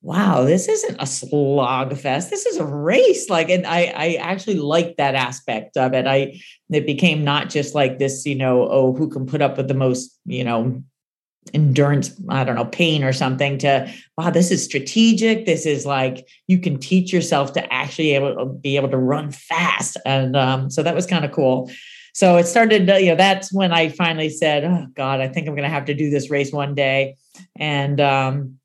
[0.00, 2.30] wow, this isn't a slog fest.
[2.30, 3.28] This is a race.
[3.28, 6.06] Like, and I, I actually like that aspect of it.
[6.06, 9.66] I, it became not just like this, you know, oh, who can put up with
[9.66, 10.82] the most, you know,
[11.52, 15.46] endurance, I don't know, pain or something to, wow, this is strategic.
[15.46, 19.96] This is like, you can teach yourself to actually able be able to run fast.
[20.06, 21.70] And um, so that was kind of cool.
[22.14, 25.54] So it started, you know, that's when I finally said, oh God, I think I'm
[25.54, 27.16] going to have to do this race one day.
[27.56, 28.58] And, um,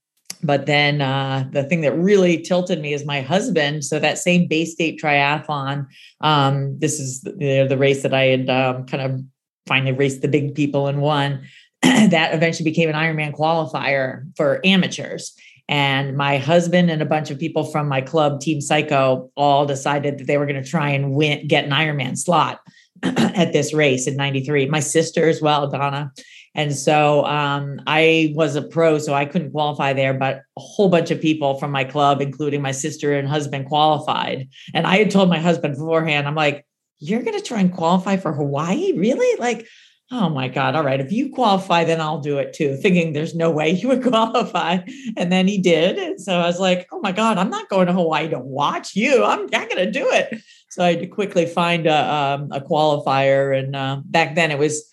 [0.43, 3.86] but then uh, the thing that really tilted me is my husband.
[3.86, 5.88] So that same Bay State Triathlon,
[6.21, 9.21] um, this is the, the, race that I had um, kind of
[9.67, 11.43] finally raced the big people and won.
[11.82, 15.34] that eventually became an Ironman qualifier for amateurs.
[15.69, 20.17] And my husband and a bunch of people from my club, Team Psycho, all decided
[20.17, 22.60] that they were going to try and win, get an Ironman slot
[23.03, 24.67] at this race in 93.
[24.67, 26.12] My sister as well, Donna.
[26.56, 30.89] And so um, I was a pro, so I couldn't qualify there, but a whole
[30.89, 34.50] bunch of people from my club, including my sister and husband, qualified.
[34.74, 36.66] And I had told my husband beforehand, I'm like,
[37.00, 38.94] you're going to try and qualify for Hawaii?
[38.94, 39.39] Really?
[39.39, 39.68] Like,
[40.12, 43.34] oh my God, all right, if you qualify, then I'll do it too, thinking there's
[43.34, 44.80] no way he would qualify.
[45.18, 45.98] And then he did.
[45.98, 48.96] And so I was like, oh my God, I'm not going to Hawaii to watch
[48.96, 49.24] you.
[49.24, 50.42] I'm, I'm going to do it.
[50.70, 53.58] So I had to quickly find a, um, a qualifier.
[53.58, 54.89] And uh, back then it was,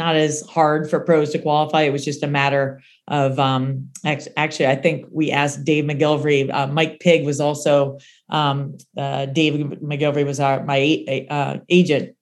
[0.00, 1.82] not as hard for pros to qualify.
[1.82, 6.52] It was just a matter of um, actually, I think we asked Dave McGillivray.
[6.52, 7.98] Uh, Mike Pigg was also
[8.30, 12.16] um, uh, Dave McGillivray was our my uh, agent,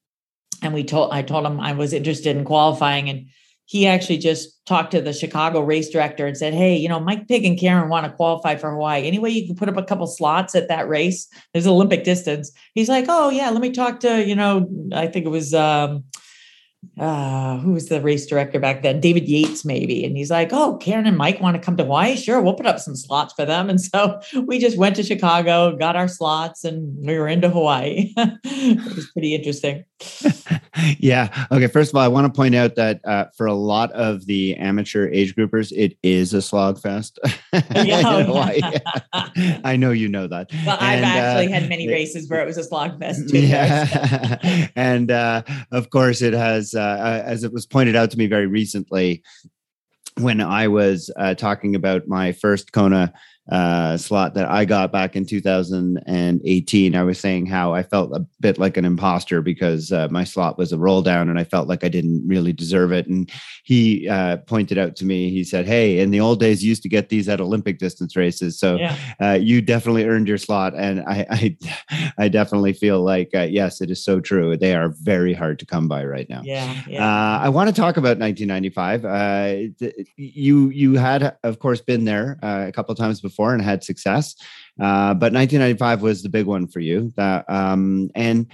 [0.61, 3.29] and we told I told him I was interested in qualifying, and
[3.67, 7.29] he actually just talked to the Chicago race director and said, "Hey, you know, Mike
[7.29, 9.07] Pigg and Karen want to qualify for Hawaii.
[9.07, 11.29] Anyway, you can put up a couple slots at that race.
[11.53, 15.27] There's Olympic distance." He's like, "Oh yeah, let me talk to you know, I think
[15.27, 16.05] it was." Um,
[16.99, 19.01] uh, who was the race director back then?
[19.01, 20.05] David Yates, maybe.
[20.05, 22.17] And he's like, Oh, Karen and Mike want to come to Hawaii?
[22.17, 23.71] Sure, we'll put up some slots for them.
[23.71, 28.13] And so we just went to Chicago, got our slots, and we were into Hawaii.
[28.17, 29.85] it was pretty interesting.
[30.99, 31.47] yeah.
[31.51, 31.67] Okay.
[31.67, 34.55] First of all, I want to point out that uh, for a lot of the
[34.57, 37.19] amateur age groupers, it is a slog fest.
[37.53, 38.29] yeah.
[39.65, 40.51] I know you know that.
[40.65, 43.41] Well, and, I've actually uh, had many races where it was a slog fest too.
[43.41, 44.69] Yeah.
[44.77, 48.27] and uh, of course, it has, uh, uh, as it was pointed out to me
[48.27, 49.23] very recently,
[50.19, 53.13] when I was uh, talking about my first Kona
[53.51, 58.27] uh, slot that I got back in 2018, I was saying how I felt a
[58.41, 61.67] bit like an imposter because uh, my slot was a roll down and I felt
[61.67, 63.07] like I didn't really deserve it.
[63.07, 63.31] And
[63.65, 66.83] he uh, pointed out to me, he said, Hey, in the old days, you used
[66.83, 68.59] to get these at Olympic distance races.
[68.59, 68.97] So yeah.
[69.21, 70.75] Uh, you definitely earned your slot.
[70.77, 74.57] And I, I, I definitely feel like, uh, yes, it is so true.
[74.59, 76.43] They are very hard to come by right now.
[76.45, 76.83] Yeah.
[76.87, 77.05] yeah.
[77.05, 79.73] Uh, I want to talk about 1995.
[80.17, 83.85] you, you had, of course, been there a couple of times before before and had
[83.85, 84.35] success.
[84.81, 87.13] Uh, but 1995 was the big one for you.
[87.17, 88.47] That um, and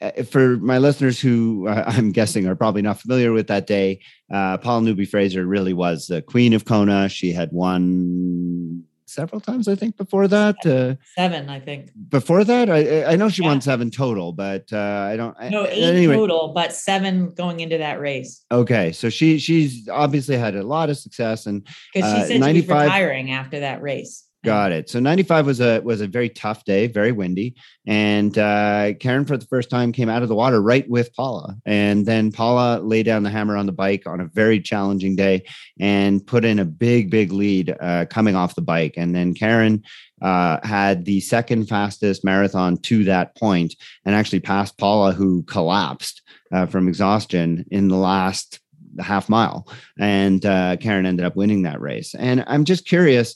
[0.00, 4.00] uh, for my listeners who uh, I'm guessing are probably not familiar with that day,
[4.32, 7.08] uh, Paula Newby Fraser really was the queen of Kona.
[7.08, 10.56] She had won several times, I think, before that.
[10.66, 11.90] Uh, seven, I think.
[12.08, 13.48] Before that, I, I know she yeah.
[13.48, 15.38] won seven total, but uh, I don't.
[15.50, 16.16] No, eight anyway.
[16.16, 18.44] total, but seven going into that race.
[18.50, 22.40] Okay, so she she's obviously had a lot of success, and because she uh, said
[22.40, 24.24] 95, she was retiring after that race.
[24.44, 24.90] Got it.
[24.90, 27.54] So 95 was a was a very tough day, very windy,
[27.86, 31.56] and uh, Karen for the first time came out of the water right with Paula,
[31.64, 35.44] and then Paula laid down the hammer on the bike on a very challenging day
[35.80, 39.82] and put in a big big lead uh, coming off the bike, and then Karen
[40.20, 43.74] uh, had the second fastest marathon to that point,
[44.04, 46.20] and actually passed Paula, who collapsed
[46.52, 48.60] uh, from exhaustion in the last
[49.00, 49.66] half mile,
[49.98, 52.14] and uh, Karen ended up winning that race.
[52.14, 53.34] And I'm just curious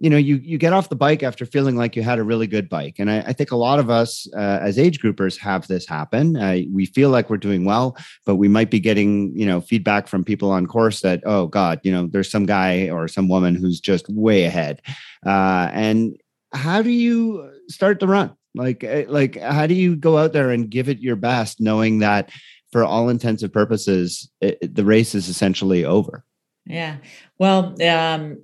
[0.00, 2.46] you know you you get off the bike after feeling like you had a really
[2.46, 2.96] good bike.
[2.98, 6.36] And i, I think a lot of us uh, as age groupers have this happen.
[6.36, 10.08] Uh, we feel like we're doing well but we might be getting you know feedback
[10.08, 13.54] from people on course that oh god you know there's some guy or some woman
[13.54, 14.80] who's just way ahead.
[15.24, 16.16] Uh, and
[16.52, 18.34] how do you start the run?
[18.54, 21.98] Like eh, like how do you go out there and give it your best knowing
[22.00, 22.30] that
[22.72, 26.24] for all intents and purposes it, the race is essentially over?
[26.66, 26.96] Yeah.
[27.38, 28.38] Well um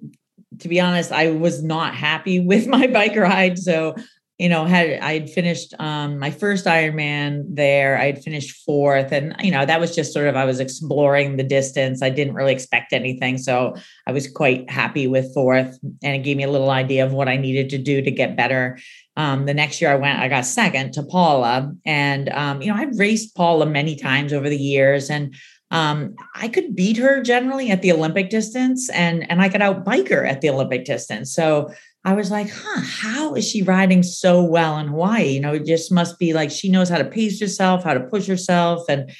[0.61, 3.59] to be honest, I was not happy with my bike ride.
[3.59, 3.95] So,
[4.39, 9.51] you know, had I'd finished um, my first Ironman there, I'd finished fourth, and you
[9.51, 12.03] know that was just sort of I was exploring the distance.
[12.03, 13.75] I didn't really expect anything, so
[14.07, 17.29] I was quite happy with fourth, and it gave me a little idea of what
[17.29, 18.79] I needed to do to get better.
[19.17, 22.79] Um, the next year I went, I got second to Paula, and um, you know
[22.79, 25.35] I'd raced Paula many times over the years, and
[25.71, 30.09] um, I could beat her generally at the Olympic distance and and I could outbike
[30.11, 31.35] her at the Olympic distance.
[31.35, 31.73] So
[32.05, 35.31] I was like, huh, how is she riding so well in Hawaii?
[35.31, 38.01] You know, it just must be like she knows how to pace herself, how to
[38.01, 38.85] push herself.
[38.89, 39.11] And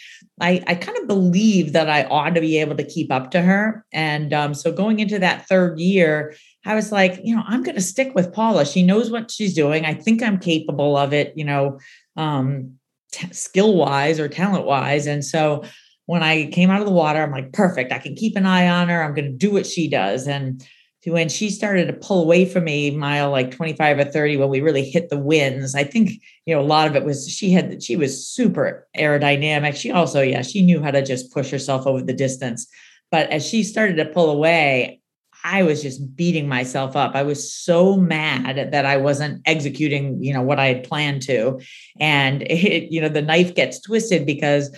[0.41, 3.43] I, I kind of believe that I ought to be able to keep up to
[3.43, 3.85] her.
[3.93, 7.75] And um, so going into that third year, I was like, you know, I'm going
[7.75, 8.65] to stick with Paula.
[8.65, 9.85] She knows what she's doing.
[9.85, 11.81] I think I'm capable of it, you know,
[12.17, 12.75] um,
[13.11, 15.09] t- skill wise or talent wise.
[15.09, 15.65] And so
[16.07, 17.93] when I came out of the water, I'm like, perfect.
[17.93, 19.03] I can keep an eye on her.
[19.03, 20.27] I'm going to do what she does.
[20.27, 20.65] And
[21.05, 24.61] when she started to pull away from me, mile like 25 or 30, when we
[24.61, 26.11] really hit the winds, I think,
[26.47, 29.77] you know, a lot of it was she had, she was super aerodynamic.
[29.77, 32.67] She also, yeah, she knew how to just push herself over the distance.
[33.11, 35.01] But as she started to pull away,
[35.45, 37.15] I was just beating myself up.
[37.15, 41.61] I was so mad that I wasn't executing, you know, what I had planned to.
[42.01, 44.77] And it, you know, the knife gets twisted because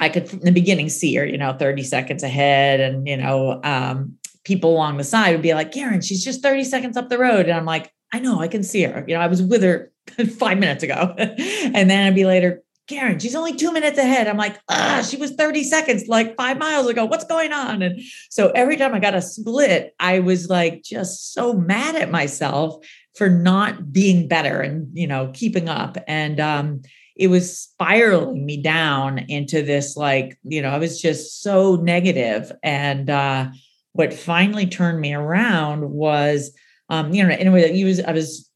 [0.00, 2.80] I could from the beginning see her, you know, 30 seconds ahead.
[2.80, 6.64] And, you know, um, people along the side would be like, Karen, she's just 30
[6.64, 7.46] seconds up the road.
[7.46, 9.04] And I'm like, I know, I can see her.
[9.06, 9.92] You know, I was with her
[10.38, 11.14] five minutes ago.
[11.18, 14.26] and then I'd be later, Karen, she's only two minutes ahead.
[14.26, 17.04] I'm like, ah, she was 30 seconds like five miles ago.
[17.04, 17.82] What's going on?
[17.82, 22.10] And so every time I got a split, I was like just so mad at
[22.10, 22.82] myself
[23.14, 25.98] for not being better and, you know, keeping up.
[26.06, 26.82] And um,
[27.18, 32.52] it was spiraling me down into this like you know i was just so negative.
[32.62, 33.48] And uh
[33.92, 36.52] what finally turned me around was
[36.88, 38.48] um you know anyway That you was i was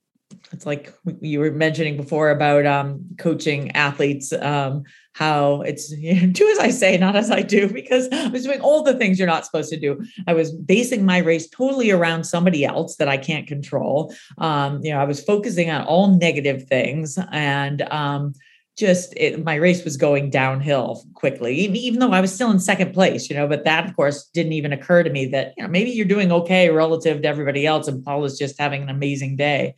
[0.52, 4.84] it's like you were mentioning before about um coaching athletes um
[5.14, 8.44] how it's you know, do as i say not as i do because i was
[8.44, 10.02] doing all the things you're not supposed to do.
[10.26, 14.14] I was basing my race totally around somebody else that i can't control.
[14.38, 17.18] Um you know i was focusing on all negative things.
[17.32, 18.34] And um
[18.76, 22.92] just it, my race was going downhill quickly even though i was still in second
[22.92, 25.68] place you know but that of course didn't even occur to me that you know
[25.68, 29.36] maybe you're doing okay relative to everybody else and paul is just having an amazing
[29.36, 29.74] day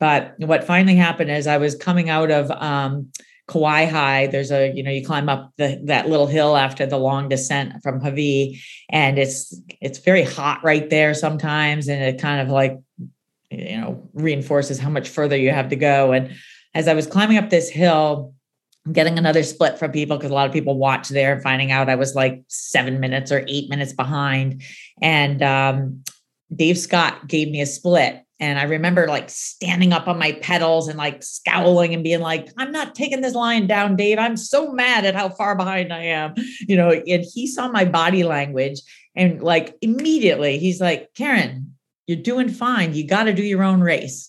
[0.00, 3.10] but what finally happened is i was coming out of um,
[3.48, 7.30] Kawaihae, there's a, you know, you climb up the, that little hill after the long
[7.30, 12.50] descent from Hawi, and it's it's very hot right there sometimes, and it kind of
[12.50, 12.78] like,
[13.50, 16.12] you know, reinforces how much further you have to go.
[16.12, 16.36] And
[16.74, 18.34] as I was climbing up this hill,
[18.90, 21.96] getting another split from people because a lot of people watch there finding out I
[21.96, 24.62] was like seven minutes or eight minutes behind.
[25.02, 26.04] And um,
[26.54, 28.22] Dave Scott gave me a split.
[28.40, 32.48] And I remember like standing up on my pedals and like scowling and being like,
[32.56, 34.18] I'm not taking this line down, Dave.
[34.18, 36.34] I'm so mad at how far behind I am.
[36.60, 38.80] You know, and he saw my body language
[39.16, 41.74] and like immediately he's like, Karen,
[42.06, 42.94] you're doing fine.
[42.94, 44.27] You got to do your own race.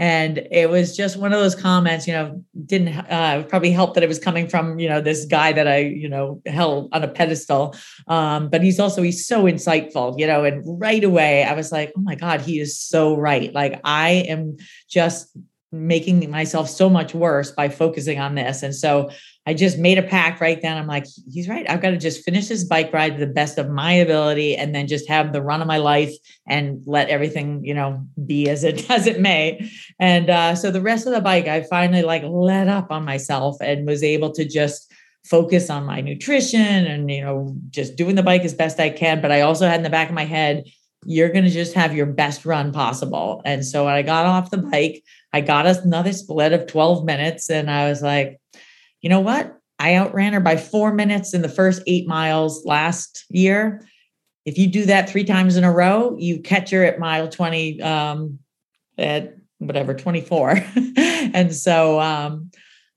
[0.00, 4.02] And it was just one of those comments, you know, didn't uh, probably help that
[4.02, 7.08] it was coming from, you know, this guy that I, you know, held on a
[7.08, 7.76] pedestal.
[8.08, 11.92] Um, but he's also, he's so insightful, you know, and right away I was like,
[11.98, 13.52] oh my God, he is so right.
[13.52, 14.56] Like I am
[14.88, 15.36] just
[15.70, 18.62] making myself so much worse by focusing on this.
[18.62, 19.10] And so
[19.50, 20.76] I just made a pact right then.
[20.76, 21.68] I'm like, he's right.
[21.68, 24.72] I've got to just finish this bike ride to the best of my ability and
[24.72, 26.14] then just have the run of my life
[26.46, 29.68] and let everything, you know, be as it as it may.
[29.98, 33.56] And uh, so the rest of the bike, I finally like let up on myself
[33.60, 34.92] and was able to just
[35.24, 39.20] focus on my nutrition and you know just doing the bike as best I can.
[39.20, 40.62] But I also had in the back of my head,
[41.04, 43.42] you're going to just have your best run possible.
[43.44, 47.50] And so when I got off the bike, I got another split of 12 minutes
[47.50, 48.39] and I was like,
[49.00, 49.56] you know what?
[49.78, 53.86] I outran her by four minutes in the first eight miles last year.
[54.44, 57.80] If you do that three times in a row, you catch her at mile 20,
[57.82, 58.38] um,
[58.98, 60.62] at whatever, 24.
[60.96, 62.50] and so um,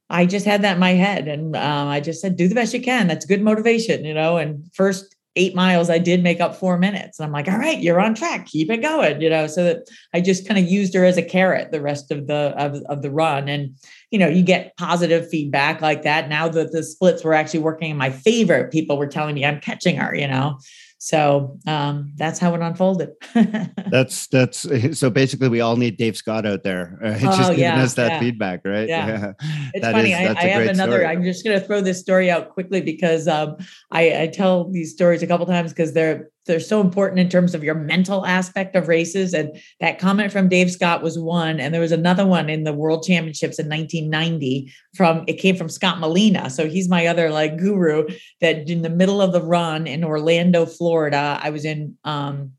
[0.09, 1.27] I just had that in my head.
[1.27, 3.07] And um, I just said, do the best you can.
[3.07, 4.37] That's good motivation, you know.
[4.37, 7.19] And first eight miles, I did make up four minutes.
[7.19, 8.45] And I'm like, all right, you're on track.
[8.45, 9.47] Keep it going, you know.
[9.47, 12.53] So that I just kind of used her as a carrot the rest of the
[12.57, 13.49] of, of the run.
[13.49, 13.75] And
[14.11, 16.29] you know, you get positive feedback like that.
[16.29, 19.59] Now that the splits were actually working in my favor, people were telling me I'm
[19.59, 20.59] catching her, you know.
[21.03, 23.09] So um, that's how it unfolded.
[23.91, 24.65] that's that's
[24.97, 26.97] so basically we all need Dave Scott out there.
[27.03, 28.19] Uh, oh, just giving yeah, us that yeah.
[28.19, 28.87] feedback, right?
[28.87, 29.33] Yeah, yeah.
[29.73, 30.13] it's that funny.
[30.13, 30.99] Is, I, I have another.
[30.99, 31.05] Story.
[31.05, 33.57] I'm just going to throw this story out quickly because um,
[33.91, 37.55] I, I tell these stories a couple times because they're they're so important in terms
[37.55, 39.33] of your mental aspect of races.
[39.33, 41.59] And that comment from Dave Scott was one.
[41.59, 45.69] And there was another one in the World Championships in 1990 from it came from
[45.69, 46.49] Scott Molina.
[46.49, 48.07] So he's my other like guru
[48.41, 52.51] that in the middle of the run in Orlando, Florida, I was in um,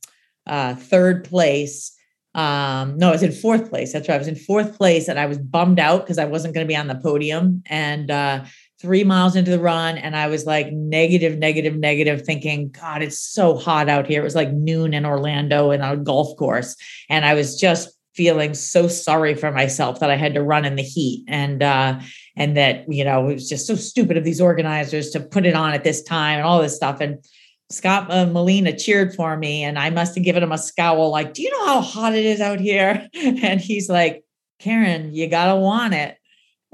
[0.47, 1.95] uh, third place.
[2.35, 3.93] Um, no, I was in fourth place.
[3.93, 4.17] That's right.
[4.17, 6.69] I was in fourth place and I was bummed out because I wasn't going to
[6.69, 7.63] be on the podium.
[7.67, 8.45] And uh,
[8.81, 13.19] three miles into the run and I was like negative, negative, negative, thinking, God, it's
[13.19, 14.21] so hot out here.
[14.21, 16.77] It was like noon in Orlando in a golf course.
[17.09, 20.77] And I was just feeling so sorry for myself that I had to run in
[20.77, 21.25] the heat.
[21.29, 22.01] And uh,
[22.37, 25.55] and that, you know, it was just so stupid of these organizers to put it
[25.55, 27.01] on at this time and all this stuff.
[27.01, 27.25] And
[27.71, 31.35] Scott uh, Molina cheered for me, and I must have given him a scowl, like,
[31.35, 34.23] "Do you know how hot it is out here?" And he's like,
[34.59, 36.19] "Karen, you gotta want it."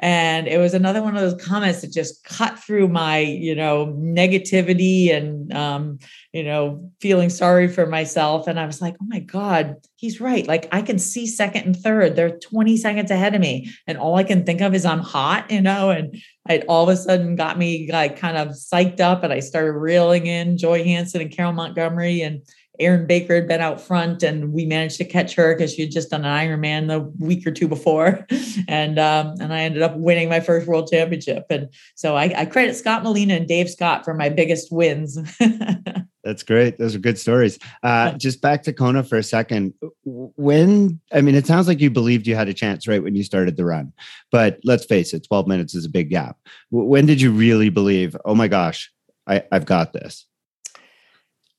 [0.02, 3.94] And it was another one of those comments that just cut through my you know
[3.98, 5.98] negativity and um,
[6.32, 8.46] you know feeling sorry for myself.
[8.46, 10.46] And i was like oh my god he's right.
[10.46, 12.16] Like i can see second and third.
[12.16, 15.50] They're 20 seconds ahead of me and all i can think of is i'm hot
[15.50, 15.90] you know?
[15.90, 16.16] And
[16.48, 19.72] it all of a sudden got me like kind of psyched up and i started
[19.72, 22.42] reeling in joy hansen and carol montgomery and
[22.80, 25.90] Erin Baker had been out front, and we managed to catch her because she had
[25.90, 28.26] just done an Ironman the week or two before,
[28.68, 31.44] and um, and I ended up winning my first world championship.
[31.50, 35.18] And so I, I credit Scott Molina and Dave Scott for my biggest wins.
[36.24, 36.78] That's great.
[36.78, 37.58] Those are good stories.
[37.82, 39.72] Uh, just back to Kona for a second.
[40.04, 43.24] When, I mean, it sounds like you believed you had a chance right when you
[43.24, 43.92] started the run,
[44.30, 46.36] but let's face it, 12 minutes is a big gap.
[46.70, 48.92] When did you really believe, oh my gosh,
[49.26, 50.26] I, I've got this?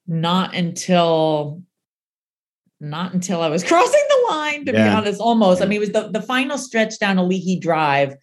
[0.08, 1.62] Not until
[2.80, 4.90] not until I was crossing the line, to yeah.
[4.90, 5.62] be honest, almost.
[5.62, 8.16] I mean, it was the, the final stretch down Ali'i Drive.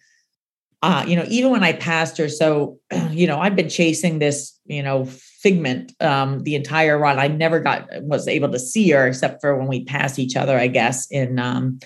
[0.81, 2.79] Uh, you know, even when I passed her, so
[3.11, 7.17] you know, I've been chasing this, you know, figment um the entire run.
[7.17, 10.57] I never got was able to see her except for when we passed each other,
[10.57, 11.79] I guess, in um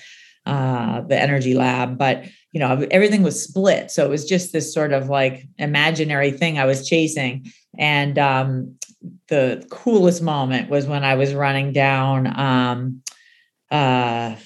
[0.46, 1.96] uh the energy lab.
[1.96, 3.90] But you know, everything was split.
[3.90, 7.46] So it was just this sort of like imaginary thing I was chasing.
[7.78, 8.76] And um
[9.28, 13.02] the coolest moment was when I was running down um
[13.70, 14.36] uh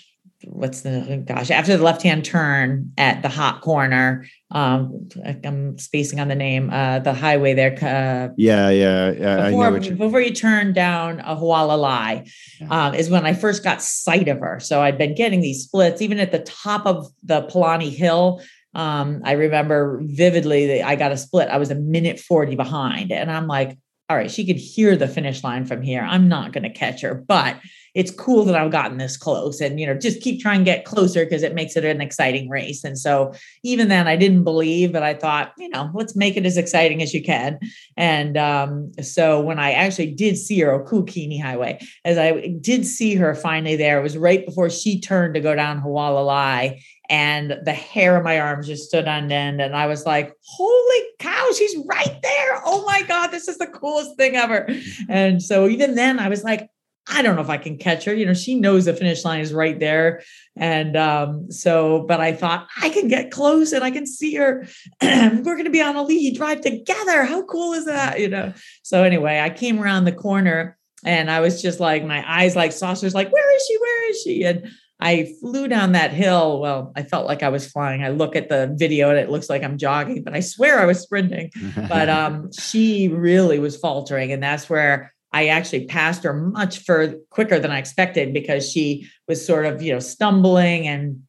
[0.45, 5.09] what's the gosh after the left hand turn at the hot corner um
[5.45, 9.95] i'm spacing on the name uh the highway there uh yeah yeah yeah before, you...
[9.97, 12.31] before you turn down a hualalai
[12.61, 12.87] yeah.
[12.87, 16.01] um is when i first got sight of her so i'd been getting these splits
[16.01, 18.41] even at the top of the palani hill
[18.75, 23.11] um i remember vividly that i got a split i was a minute 40 behind
[23.11, 23.77] and i'm like
[24.09, 26.01] all right, she could hear the finish line from here.
[26.03, 27.59] I'm not going to catch her, but
[27.95, 30.85] it's cool that I've gotten this close and, you know, just keep trying to get
[30.85, 32.85] closer because it makes it an exciting race.
[32.85, 33.35] And so
[33.65, 37.03] even then I didn't believe, but I thought, you know, let's make it as exciting
[37.03, 37.59] as you can.
[37.97, 43.15] And um, so when I actually did see her, Kuakini Highway, as I did see
[43.17, 47.73] her finally there, it was right before she turned to go down Hualalai and the
[47.73, 49.61] hair on my arms just stood on end.
[49.61, 52.61] And i was like holy cow she's right there.
[52.65, 54.69] Oh my god this is the coolest thing ever.
[55.09, 56.69] And so even then i was like
[57.11, 58.15] i don't know if i can catch her.
[58.15, 60.23] You know she knows the finish line is right there.
[60.57, 64.67] And um, so but i thought i can get close and i can see her.
[65.03, 67.25] We're going to be on Ali'i Drive together.
[67.25, 68.21] How cool is that?
[68.21, 68.53] You know?
[68.83, 72.73] So anyway i came around the corner and i was just like my eyes like
[72.73, 73.79] saucers like where is she?
[73.79, 74.43] Where is she?
[74.45, 74.71] And
[75.01, 76.61] I flew down that hill.
[76.61, 78.03] Well, I felt like I was flying.
[78.03, 80.87] I look at the video and it looks like I'm jogging, but I swear I
[80.87, 81.51] was sprinting.
[81.89, 84.33] but um, she really was faltering.
[84.33, 89.09] And that's where I actually passed her much further quicker than I expected because she
[89.29, 91.23] was sort of, you know, stumbling and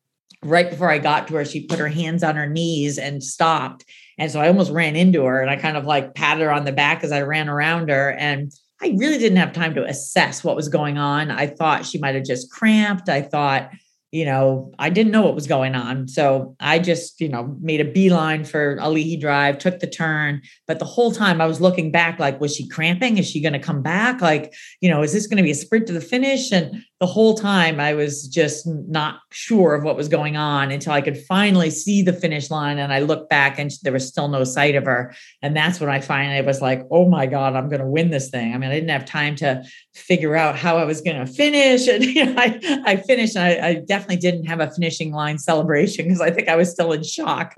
[0.43, 3.84] right before I got to her, she put her hands on her knees and stopped.
[4.17, 6.65] And so I almost ran into her and I kind of like patted her on
[6.65, 8.11] the back as I ran around her.
[8.11, 8.51] And
[8.82, 11.32] I really didn't have time to assess what was going on.
[11.32, 13.09] I thought she might have just cramped.
[13.09, 13.71] I thought
[14.11, 16.07] you know, I didn't know what was going on.
[16.07, 20.41] So I just, you know, made a beeline for Ali'i Drive, took the turn.
[20.67, 23.19] But the whole time I was looking back, like, was she cramping?
[23.19, 24.19] Is she going to come back?
[24.19, 26.51] Like, you know, is this going to be a sprint to the finish?
[26.51, 30.91] And the whole time I was just not sure of what was going on until
[30.91, 32.78] I could finally see the finish line.
[32.78, 35.14] And I looked back and there was still no sight of her.
[35.41, 38.30] And that's when I finally was like, oh my God, I'm going to win this
[38.30, 38.54] thing.
[38.54, 41.88] I mean, I didn't have time to figure out how I was going to finish.
[42.00, 43.36] And you know, I, I finished.
[43.36, 46.91] I, I, definitely didn't have a finishing line celebration because I think I was still
[46.91, 47.56] in shock.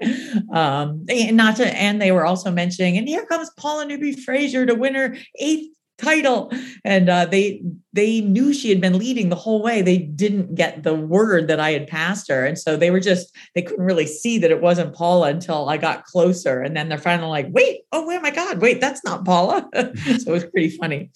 [0.54, 4.66] Um, and not to, and they were also mentioning, and here comes Paula Newby Fraser
[4.66, 5.72] to win her eighth
[6.02, 6.52] title.
[6.84, 7.62] And uh, they
[7.94, 9.82] they knew she had been leading the whole way.
[9.82, 12.46] They didn't get the word that i had passed her.
[12.46, 15.78] And so they were just they couldn't really see that it wasn't paula until i
[15.78, 16.62] got closer.
[16.62, 19.70] And then they're finally like wait oh wait, my god wait that's not paula.
[20.02, 21.12] So it was pretty funny.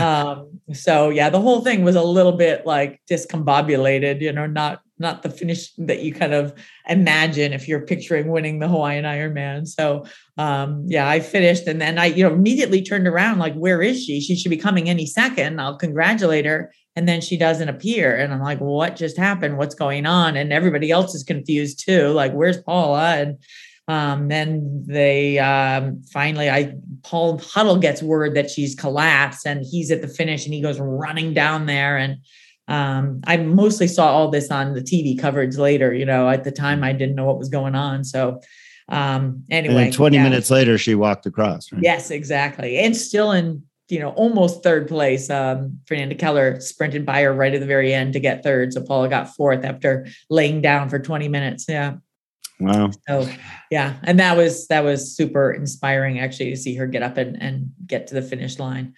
[0.00, 4.80] Um, so yeah the whole thing was a little bit like discombobulated you know not
[4.98, 6.54] not the finish that you kind of
[6.88, 9.66] imagine if you're picturing winning the Hawaiian Ironman.
[9.66, 10.04] So
[10.38, 14.02] um, yeah, I finished and then I, you know, immediately turned around like, where is
[14.02, 14.20] she?
[14.20, 15.60] She should be coming any second.
[15.60, 16.72] I'll congratulate her.
[16.94, 18.16] And then she doesn't appear.
[18.16, 19.58] And I'm like, what just happened?
[19.58, 20.34] What's going on?
[20.36, 22.08] And everybody else is confused too.
[22.08, 23.16] Like, where's Paula?
[23.16, 23.38] And
[23.88, 29.90] um, then they um, finally, I Paul Huddle gets word that she's collapsed and he's
[29.90, 32.16] at the finish and he goes running down there and
[32.68, 35.94] um, I mostly saw all this on the TV coverage later.
[35.94, 38.04] You know, at the time I didn't know what was going on.
[38.04, 38.40] So
[38.88, 40.22] um, anyway, 20 yeah.
[40.22, 41.70] minutes later, she walked across.
[41.72, 41.82] Right?
[41.82, 45.30] Yes, exactly, and still in you know almost third place.
[45.30, 48.72] Um, Fernanda Keller sprinted by her right at the very end to get third.
[48.72, 51.66] So Paula got fourth after laying down for 20 minutes.
[51.68, 51.96] Yeah.
[52.58, 52.90] Wow.
[53.06, 53.28] So
[53.70, 57.40] yeah, and that was that was super inspiring actually to see her get up and
[57.40, 58.94] and get to the finish line.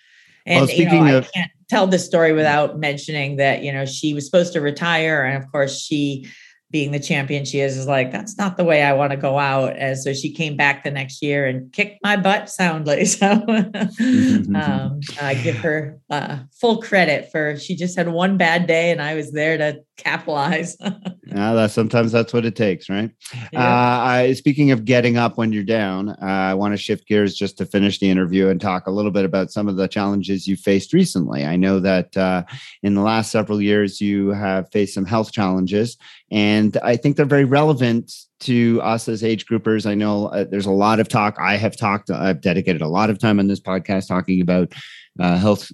[0.46, 3.84] And well, you know, of- I can't tell this story without mentioning that, you know,
[3.84, 5.24] she was supposed to retire.
[5.24, 6.26] And of course, she
[6.70, 9.38] being the champion she is, is like, that's not the way I want to go
[9.38, 9.76] out.
[9.76, 13.06] And so she came back the next year and kicked my butt soundly.
[13.18, 18.90] So um, I give her uh, full credit for she just had one bad day
[18.90, 20.76] and I was there to capitalize.
[21.26, 23.10] yeah, that sometimes that's what it takes, right?
[23.52, 23.60] Yeah.
[23.60, 27.34] Uh, I, speaking of getting up when you're down, uh, I want to shift gears
[27.34, 30.46] just to finish the interview and talk a little bit about some of the challenges
[30.46, 31.44] you faced recently.
[31.44, 32.44] I know that uh,
[32.82, 35.96] in the last several years you have faced some health challenges,
[36.30, 39.84] and I think they're very relevant to us as age groupers.
[39.84, 41.36] I know uh, there's a lot of talk.
[41.40, 42.10] I have talked.
[42.10, 44.72] I've dedicated a lot of time on this podcast talking about
[45.18, 45.70] uh, health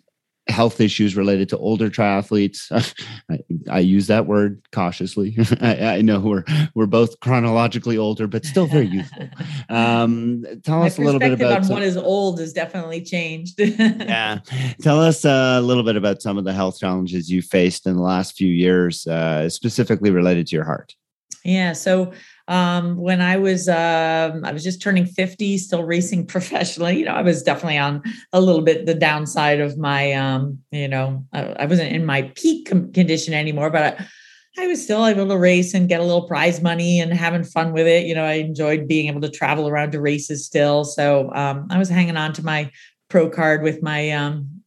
[0.49, 2.71] health issues related to older triathletes.
[3.31, 3.41] I,
[3.71, 5.37] I use that word cautiously.
[5.61, 9.29] I, I, know we're we're both chronologically older, but still very youthful.
[9.71, 13.01] Um, tell My us a little bit about on some, what is old has definitely
[13.01, 13.59] changed.
[13.59, 14.39] yeah,
[14.83, 18.03] tell us a little bit about some of the health challenges you faced in the
[18.03, 20.95] last few years, uh, specifically related to your heart.
[21.45, 22.13] Yeah, so
[22.49, 26.99] um, when I was um, I was just turning 50, still racing professionally.
[26.99, 30.89] You know, I was definitely on a little bit the downside of my um, you
[30.89, 34.07] know, I, I wasn't in my peak condition anymore, but I,
[34.57, 37.73] I was still able to race and get a little prize money and having fun
[37.73, 38.07] with it.
[38.07, 40.85] You know, I enjoyed being able to travel around to races still.
[40.85, 42.71] So um, I was hanging on to my
[43.09, 44.63] pro card with my um,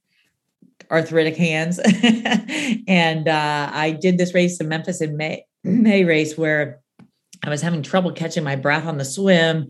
[0.92, 1.80] arthritic hands.
[2.88, 6.82] and uh, I did this race in Memphis in May, May race where
[7.48, 9.68] I was having trouble catching my breath on the swim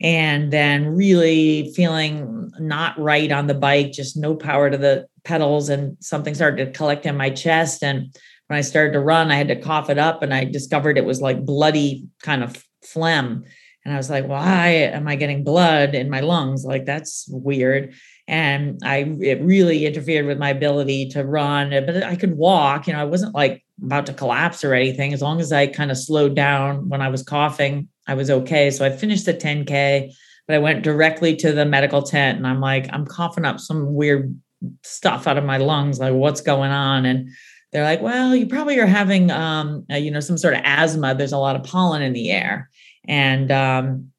[0.00, 5.68] and then really feeling not right on the bike, just no power to the pedals.
[5.68, 7.84] And something started to collect in my chest.
[7.84, 8.14] And
[8.48, 11.04] when I started to run, I had to cough it up and I discovered it
[11.04, 13.44] was like bloody kind of phlegm.
[13.84, 16.64] And I was like, why am I getting blood in my lungs?
[16.64, 17.94] Like, that's weird.
[18.28, 22.86] And I, it really interfered with my ability to run, but I could walk.
[22.86, 25.12] You know, I wasn't like about to collapse or anything.
[25.12, 28.70] As long as I kind of slowed down when I was coughing, I was okay.
[28.70, 30.12] So I finished the 10K,
[30.46, 33.94] but I went directly to the medical tent and I'm like, I'm coughing up some
[33.94, 34.38] weird
[34.84, 35.98] stuff out of my lungs.
[35.98, 37.04] Like, what's going on?
[37.04, 37.30] And
[37.72, 41.14] they're like, well, you probably are having, um, uh, you know, some sort of asthma.
[41.14, 42.70] There's a lot of pollen in the air.
[43.08, 44.11] And, um,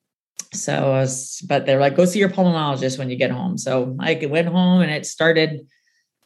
[0.54, 3.58] so, was, but they're like, go see your pulmonologist when you get home.
[3.58, 5.68] So I went home and it started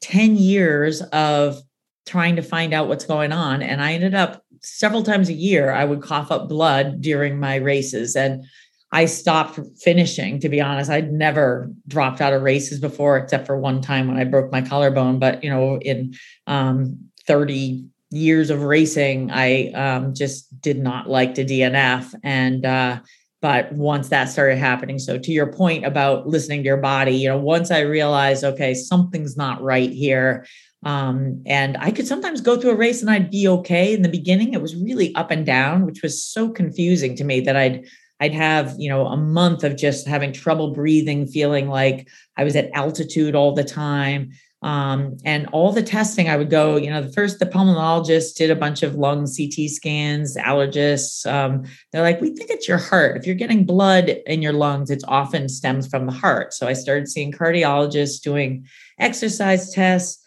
[0.01, 1.57] 10 years of
[2.05, 3.61] trying to find out what's going on.
[3.61, 7.55] And I ended up several times a year, I would cough up blood during my
[7.55, 8.15] races.
[8.15, 8.45] And
[8.91, 10.89] I stopped finishing, to be honest.
[10.89, 14.61] I'd never dropped out of races before, except for one time when I broke my
[14.61, 15.19] collarbone.
[15.19, 16.15] But, you know, in
[16.47, 16.97] um,
[17.27, 22.13] 30 years of racing, I um, just did not like to DNF.
[22.23, 22.99] And, uh,
[23.41, 27.29] but once that started happening, so to your point about listening to your body, you
[27.29, 30.45] know, once I realized, okay, something's not right here,
[30.83, 33.93] um, and I could sometimes go through a race and I'd be okay.
[33.93, 37.39] In the beginning, it was really up and down, which was so confusing to me
[37.41, 37.85] that I'd
[38.19, 42.55] I'd have, you know, a month of just having trouble breathing, feeling like I was
[42.55, 44.31] at altitude all the time.
[44.63, 48.49] Um, and all the testing I would go, you know, the first the pulmonologist did
[48.49, 51.31] a bunch of lung CT scans, allergists.
[51.31, 53.17] Um, they're like, we think it's your heart.
[53.17, 56.53] If you're getting blood in your lungs, it's often stems from the heart.
[56.53, 58.65] So I started seeing cardiologists doing
[58.99, 60.23] exercise tests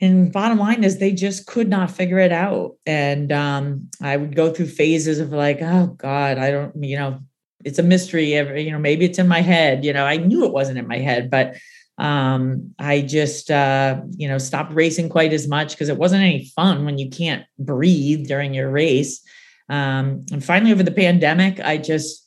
[0.00, 4.34] and bottom line is they just could not figure it out and um, i would
[4.34, 7.20] go through phases of like oh god i don't you know
[7.64, 10.52] it's a mystery you know maybe it's in my head you know i knew it
[10.52, 11.54] wasn't in my head but
[11.98, 16.44] um, i just uh, you know stopped racing quite as much because it wasn't any
[16.56, 19.20] fun when you can't breathe during your race
[19.68, 22.24] um, and finally over the pandemic i just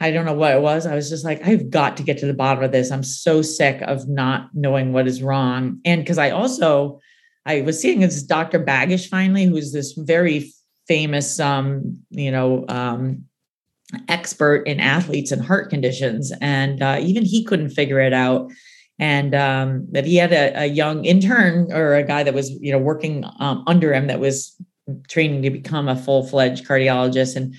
[0.00, 0.86] I don't know what it was.
[0.86, 2.90] I was just like, I've got to get to the bottom of this.
[2.90, 5.80] I'm so sick of not knowing what is wrong.
[5.84, 7.00] And because I also,
[7.46, 8.62] I was seeing this Dr.
[8.62, 10.52] Baggish finally, who's this very
[10.86, 13.24] famous, um, you know, um,
[14.08, 16.30] expert in athletes and heart conditions.
[16.42, 18.50] And uh, even he couldn't figure it out.
[18.98, 22.72] And um, that he had a, a, young intern or a guy that was, you
[22.72, 24.56] know, working um, under him that was
[25.08, 27.36] training to become a full fledged cardiologist.
[27.36, 27.54] And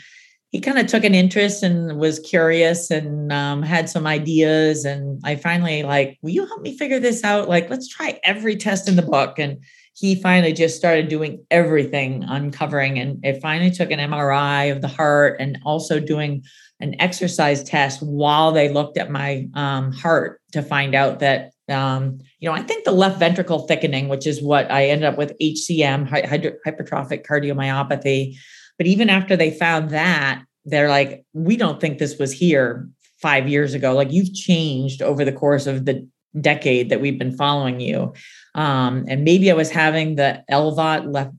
[0.49, 4.85] he kind of took an interest and was curious and um, had some ideas.
[4.85, 7.49] And I finally like, will you help me figure this out?
[7.49, 9.37] Like, let's try every test in the book.
[9.37, 9.59] And
[9.93, 14.87] he finally just started doing everything, uncovering, and it finally took an MRI of the
[14.87, 16.43] heart and also doing
[16.79, 22.19] an exercise test while they looked at my um, heart to find out that um,
[22.39, 25.37] you know, I think the left ventricle thickening, which is what I ended up with
[25.41, 28.37] HCM, hypertrophic cardiomyopathy,
[28.77, 32.87] but even after they found that, they're like, we don't think this was here
[33.21, 33.93] five years ago.
[33.93, 36.07] Like you've changed over the course of the
[36.39, 38.13] decade that we've been following you.
[38.55, 41.33] Um, and maybe I was having the LVOT left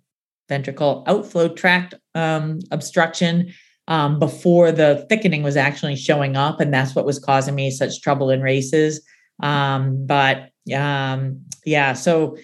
[0.48, 3.52] ventricle outflow tract um, obstruction
[3.88, 6.60] um, before the thickening was actually showing up.
[6.60, 9.00] And that's what was causing me such trouble in races.
[9.42, 12.36] Um, but um, yeah, so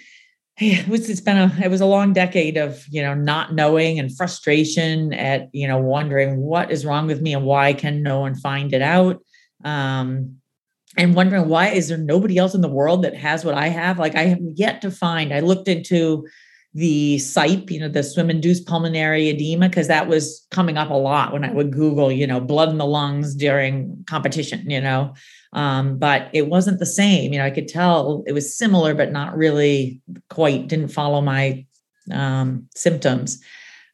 [0.57, 3.99] it was it's been a it was a long decade of you know not knowing
[3.99, 8.21] and frustration at you know wondering what is wrong with me and why can no
[8.21, 9.21] one find it out
[9.65, 10.37] um
[10.97, 13.99] and wondering why is there nobody else in the world that has what i have
[13.99, 16.25] like i have yet to find i looked into
[16.75, 20.95] the SIPE, you know, the swim induced pulmonary edema, because that was coming up a
[20.95, 25.15] lot when I would Google, you know, blood in the lungs during competition, you know.
[25.53, 27.33] Um, but it wasn't the same.
[27.33, 31.65] You know, I could tell it was similar, but not really quite, didn't follow my
[32.11, 33.41] um, symptoms.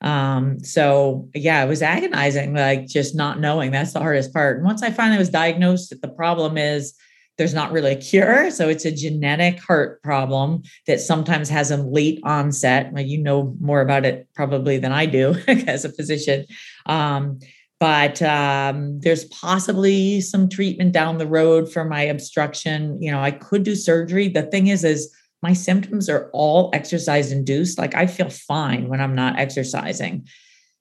[0.01, 3.71] Um, so yeah, it was agonizing, like just not knowing.
[3.71, 4.57] That's the hardest part.
[4.57, 6.95] And once I finally was diagnosed, the problem is
[7.41, 8.51] there's not really a cure.
[8.51, 12.93] So it's a genetic heart problem that sometimes has a late onset.
[12.93, 16.45] Well, you know more about it probably than I do as a physician.
[16.85, 17.39] Um,
[17.79, 23.31] but um, there's possibly some treatment down the road for my obstruction you know i
[23.31, 25.11] could do surgery the thing is is
[25.43, 30.27] my symptoms are all exercise induced like i feel fine when i'm not exercising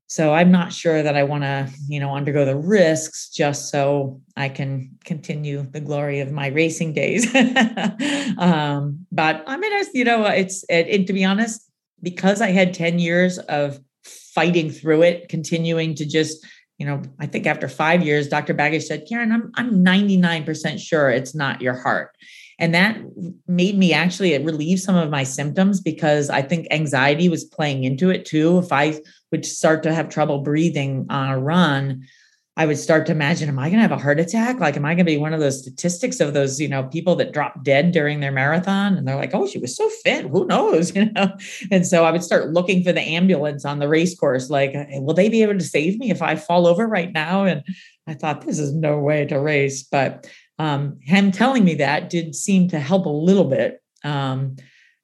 [0.10, 4.20] so i'm not sure that i want to you know undergo the risks just so
[4.36, 7.34] i can continue the glory of my racing days
[8.38, 11.62] um, but i mean as you know it's it, to be honest
[12.01, 16.45] because i had 10 years of fighting through it continuing to just
[16.80, 18.53] you know, I think after five years, Dr.
[18.53, 22.16] Baggish said, Karen, I'm, I'm 99% sure it's not your heart.
[22.60, 22.97] And that
[23.47, 28.10] made me actually relieve some of my symptoms because I think anxiety was playing into
[28.10, 28.60] it too.
[28.60, 28.99] If I
[29.32, 32.05] would start to have trouble breathing on a run,
[32.57, 34.60] I would start to imagine, am I going to have a heart attack?
[34.60, 37.16] Like, am I going to be one of those statistics of those, you know, people
[37.16, 38.97] that drop dead during their marathon?
[38.97, 40.26] And they're like, oh, she was so fit.
[40.26, 40.93] Who knows?
[40.99, 41.32] You know?
[41.72, 44.49] And so I would start looking for the ambulance on the race course.
[44.49, 47.45] Like, will they be able to save me if I fall over right now?
[47.45, 47.64] And
[48.05, 49.84] I thought, this is no way to race.
[49.84, 50.28] But
[50.60, 53.82] um, him telling me that did seem to help a little bit.
[54.03, 54.57] Um,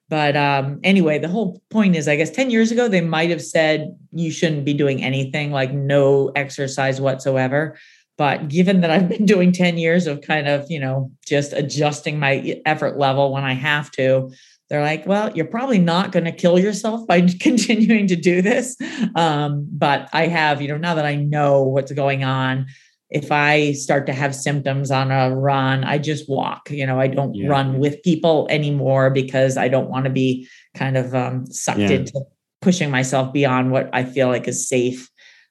[0.08, 3.42] but um, anyway, the whole point is, I guess 10 years ago, they might have
[3.42, 7.76] said you shouldn't be doing anything, like no exercise whatsoever.
[8.16, 12.20] But given that I've been doing 10 years of kind of, you know, just adjusting
[12.20, 14.30] my effort level when I have to,
[14.68, 18.76] they're like, well, you're probably not going to kill yourself by continuing to do this.
[19.14, 22.66] Um, but I have, you know, now that I know what's going on,
[23.10, 26.70] if I start to have symptoms on a run, I just walk.
[26.70, 27.48] You know, I don't yeah.
[27.48, 31.90] run with people anymore because I don't want to be kind of um, sucked yeah.
[31.90, 32.22] into
[32.62, 35.08] pushing myself beyond what I feel like is safe.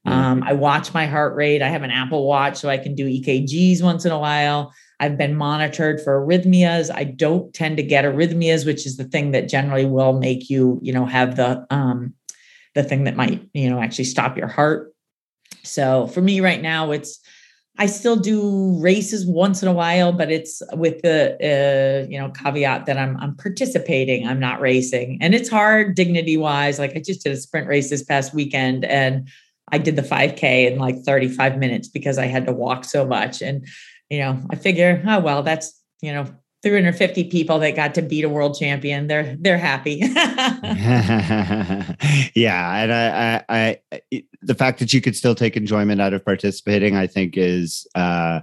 [0.08, 1.64] Um, I watch my heart rate.
[1.64, 4.72] I have an Apple Watch so I can do EKGs once in a while.
[5.00, 6.94] I've been monitored for arrhythmias.
[6.94, 10.80] I don't tend to get arrhythmias, which is the thing that generally will make you,
[10.84, 12.14] you know, have the um,
[12.76, 14.94] the thing that might, you know, actually stop your heart.
[15.64, 17.20] So for me right now, it's
[17.78, 22.30] I still do races once in a while, but it's with the uh, you know
[22.30, 24.28] caveat that I'm I'm participating.
[24.28, 26.80] I'm not racing, and it's hard dignity wise.
[26.80, 29.28] Like I just did a sprint race this past weekend, and
[29.72, 33.42] I did the 5K in like 35 minutes because I had to walk so much.
[33.42, 33.68] And
[34.10, 36.28] you know, I figure, oh well, that's you know
[36.66, 39.06] 350 people that got to beat a world champion.
[39.06, 39.98] They're they're happy.
[42.34, 43.80] yeah, and I, I,
[44.12, 47.86] I, the fact that you could still take enjoyment out of participating, I think, is
[47.94, 48.40] uh,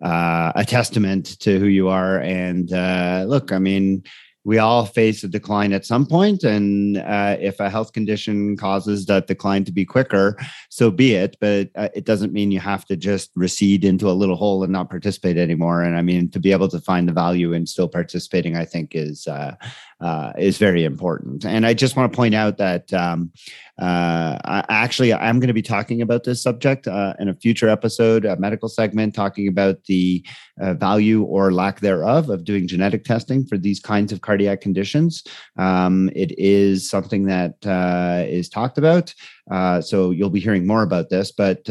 [0.00, 2.18] uh, a testament to who you are.
[2.20, 4.04] And uh, look, I mean,
[4.46, 9.04] we all face a decline at some point and uh, if a health condition causes
[9.06, 10.38] that decline to be quicker
[10.70, 14.14] so be it but uh, it doesn't mean you have to just recede into a
[14.14, 17.12] little hole and not participate anymore and i mean to be able to find the
[17.12, 19.56] value in still participating i think is uh,
[20.00, 21.44] uh, is very important.
[21.44, 23.32] And I just want to point out that um,
[23.80, 27.68] uh, I, actually I'm going to be talking about this subject uh, in a future
[27.68, 30.24] episode, a medical segment, talking about the
[30.58, 35.24] value or lack thereof of doing genetic testing for these kinds of cardiac conditions.
[35.56, 39.14] Um, it is something that uh, is talked about.
[39.50, 41.68] Uh, so you'll be hearing more about this, but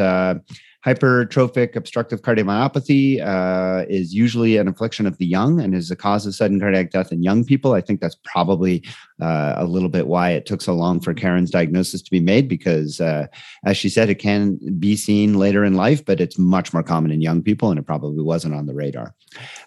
[0.85, 6.27] Hypertrophic obstructive cardiomyopathy uh, is usually an affliction of the young and is a cause
[6.27, 7.73] of sudden cardiac death in young people.
[7.73, 8.83] I think that's probably
[9.19, 12.47] uh, a little bit why it took so long for Karen's diagnosis to be made,
[12.47, 13.25] because uh,
[13.65, 17.09] as she said, it can be seen later in life, but it's much more common
[17.09, 19.15] in young people, and it probably wasn't on the radar.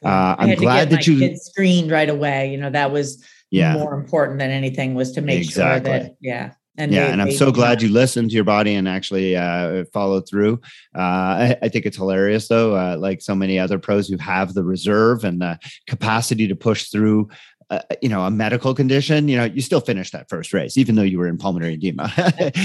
[0.05, 2.53] Uh, I'm glad that you screened right away.
[2.53, 3.75] You know that was yeah.
[3.75, 5.91] more important than anything was to make exactly.
[5.91, 8.89] sure that yeah and yeah, and I'm so glad you listened to your body and
[8.89, 10.61] actually uh, followed through.
[10.97, 12.76] Uh, I, I, think it's hilarious, though.
[12.76, 15.59] Uh, like so many other pros who have the reserve and the
[15.89, 17.29] capacity to push through
[17.71, 20.95] uh, you know, a medical condition, you know, you still finish that first race, even
[20.95, 22.11] though you were in pulmonary edema.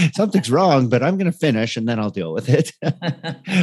[0.13, 2.71] Something's wrong, but I'm going to finish and then I'll deal with it,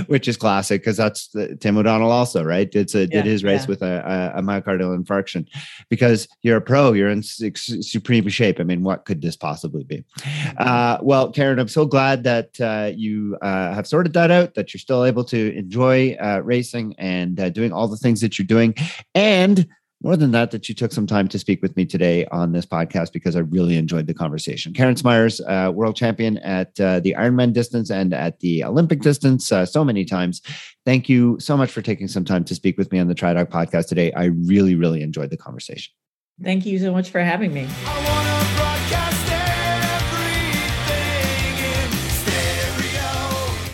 [0.09, 2.71] which is classic because that's the, Tim O'Donnell also, right?
[2.71, 3.69] Did, a, yeah, did his race yeah.
[3.69, 5.49] with a, a, myocardial infarction
[5.89, 8.61] because you're a pro, you're in supreme shape.
[8.61, 10.05] I mean, what could this possibly be?
[10.19, 10.57] Mm-hmm.
[10.59, 14.75] Uh, well, Karen, I'm so glad that uh, you uh, have sorted that out, that
[14.75, 18.47] you're still able to enjoy uh, racing and uh, doing all the things that you're
[18.47, 18.75] doing.
[19.15, 19.67] And
[20.03, 22.65] more than that, that you took some time to speak with me today on this
[22.65, 24.73] podcast because I really enjoyed the conversation.
[24.73, 29.53] Karen Smyers, uh, world champion at uh, the Ironman distance and at the Olympic distance
[29.53, 30.41] uh, so many times.
[30.87, 33.51] Thank you so much for taking some time to speak with me on the TriDoc
[33.51, 34.11] podcast today.
[34.13, 35.93] I really, really enjoyed the conversation.
[36.43, 37.69] Thank you so much for having me.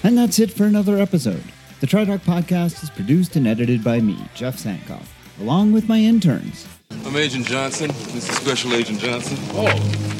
[0.03, 1.43] And that's it for another episode.
[1.81, 6.66] The TriDoc podcast is produced and edited by me, Jeff Sankoff along with my interns.
[7.05, 7.89] I'm Agent Johnson.
[7.89, 9.37] This is Special Agent Johnson.
[9.53, 9.66] Oh,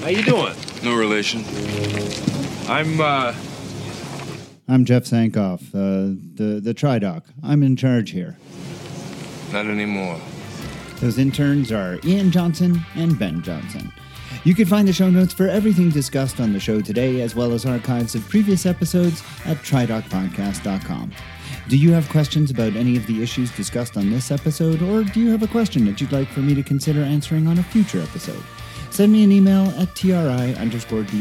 [0.03, 0.55] how you doing?
[0.83, 1.45] No relation.
[2.69, 3.35] I'm, uh...
[4.69, 7.23] I'm Jeff Sankoff, uh, the, the TriDoc.
[7.43, 8.37] I'm in charge here.
[9.53, 10.21] Not anymore.
[10.97, 13.93] Those interns are Ian Johnson and Ben Johnson.
[14.45, 17.53] You can find the show notes for everything discussed on the show today, as well
[17.53, 21.13] as archives of previous episodes at tridocpodcast.com.
[21.69, 25.19] Do you have questions about any of the issues discussed on this episode, or do
[25.19, 28.01] you have a question that you'd like for me to consider answering on a future
[28.01, 28.43] episode?
[28.91, 31.17] Send me an email at tri underscore doc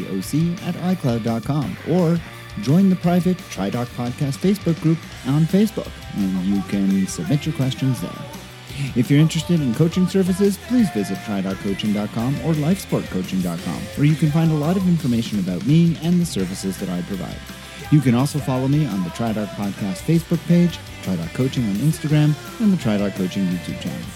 [0.62, 2.20] at icloud.com or
[2.62, 8.00] join the private TriDoc Podcast Facebook group on Facebook, and you can submit your questions
[8.02, 8.12] there.
[8.96, 14.52] If you're interested in coaching services, please visit tridoccoaching.com or lifesportcoaching.com, where you can find
[14.52, 17.65] a lot of information about me and the services that I provide.
[17.92, 22.34] You can also follow me on the TriDoc Podcast Facebook page, TriDoc Coaching on Instagram,
[22.60, 24.08] and the TriDoc Coaching YouTube channel.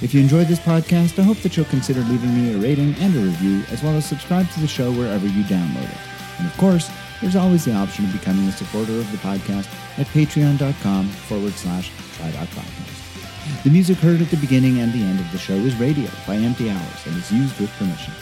[0.00, 3.14] If you enjoyed this podcast, I hope that you'll consider leaving me a rating and
[3.14, 5.98] a review, as well as subscribe to the show wherever you download it.
[6.38, 6.90] And of course,
[7.20, 11.90] there's always the option of becoming a supporter of the podcast at patreon.com forward slash
[12.18, 13.62] Podcast.
[13.64, 16.36] The music heard at the beginning and the end of the show is Radio by
[16.36, 18.12] Empty Hours and is used with permission.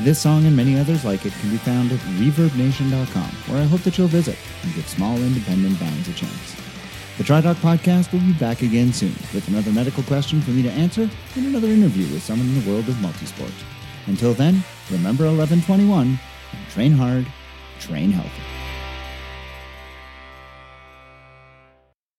[0.00, 3.80] This song and many others like it can be found at ReverbNation.com, where I hope
[3.82, 6.56] that you'll visit and give small independent bands a chance.
[7.18, 10.70] The TriDoc podcast will be back again soon with another medical question for me to
[10.70, 13.52] answer and another interview with someone in the world of multisport.
[14.06, 17.26] Until then, remember 1121 and train hard,
[17.80, 18.55] train healthy.